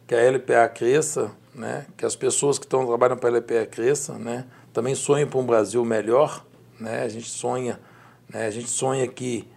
[0.09, 1.85] Que a LPA cresça, né?
[1.95, 4.43] que as pessoas que estão trabalhando para a LPA cresçam, né?
[4.73, 6.43] também sonhem para um Brasil melhor.
[6.79, 7.03] Né?
[7.03, 7.79] A gente sonha,
[8.27, 8.47] né?
[8.47, 9.47] a gente sonha que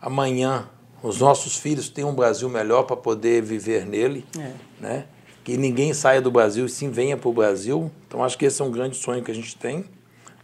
[0.00, 0.70] amanhã
[1.02, 4.52] os nossos filhos tenham um Brasil melhor para poder viver nele, é.
[4.80, 5.04] né?
[5.44, 7.92] que ninguém saia do Brasil e sim venha para o Brasil.
[8.08, 9.84] Então acho que esse é um grande sonho que a gente tem.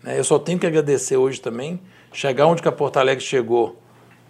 [0.02, 0.18] Né?
[0.18, 1.80] Eu só tenho que agradecer hoje também.
[2.12, 3.80] Chegar onde que a Porto Alegre chegou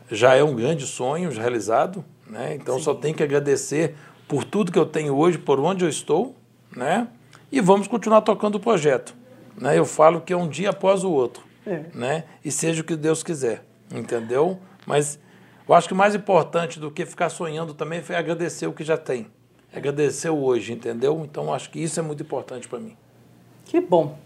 [0.08, 2.04] já é um grande sonho realizado.
[2.28, 2.54] Né?
[2.54, 2.84] Então sim.
[2.84, 3.96] só tenho que agradecer
[4.28, 6.34] por tudo que eu tenho hoje, por onde eu estou,
[6.74, 7.08] né?
[7.50, 9.14] E vamos continuar tocando o projeto.
[9.56, 9.78] Né?
[9.78, 11.84] Eu falo que é um dia após o outro, é.
[11.94, 12.24] né?
[12.44, 13.64] E seja o que Deus quiser,
[13.94, 14.58] entendeu?
[14.84, 15.18] Mas
[15.68, 18.96] eu acho que mais importante do que ficar sonhando também foi agradecer o que já
[18.96, 19.26] tem.
[19.74, 21.22] Agradecer hoje, entendeu?
[21.24, 22.96] Então acho que isso é muito importante para mim.
[23.64, 24.18] Que bom.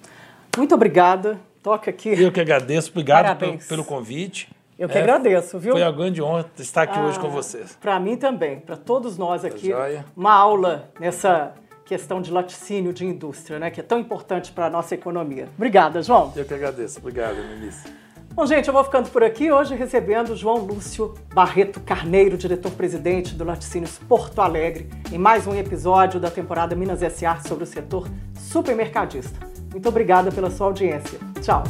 [0.57, 1.41] Muito obrigada.
[1.63, 2.09] Toca aqui.
[2.11, 2.91] Eu que agradeço.
[2.91, 4.49] Obrigado pelo, pelo convite.
[4.81, 5.73] Eu que é, agradeço, viu?
[5.73, 7.77] Foi a grande honra estar aqui ah, hoje com ah, vocês.
[7.79, 9.71] Para mim também, para todos nós aqui.
[10.17, 11.53] Uma aula nessa
[11.85, 15.51] questão de laticínio de indústria, né, que é tão importante para a nossa economia.
[15.55, 16.33] Obrigada, João.
[16.35, 16.99] Eu que agradeço.
[16.99, 17.91] Obrigado, Melissa.
[18.33, 23.45] Bom, gente, eu vou ficando por aqui hoje recebendo João Lúcio Barreto Carneiro, diretor-presidente do
[23.45, 27.39] Laticínios Porto Alegre, em mais um episódio da temporada Minas S.A.
[27.41, 29.39] sobre o setor supermercadista.
[29.73, 31.19] Muito obrigada pela sua audiência.
[31.43, 31.65] Tchau.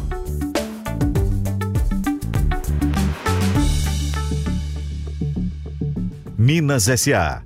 [6.43, 7.43] Minas S.A.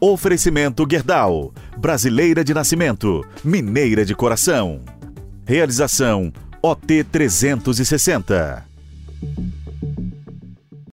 [0.00, 4.80] Oferecimento Gerdau, brasileira de nascimento, mineira de coração.
[5.46, 8.66] Realização OT 360.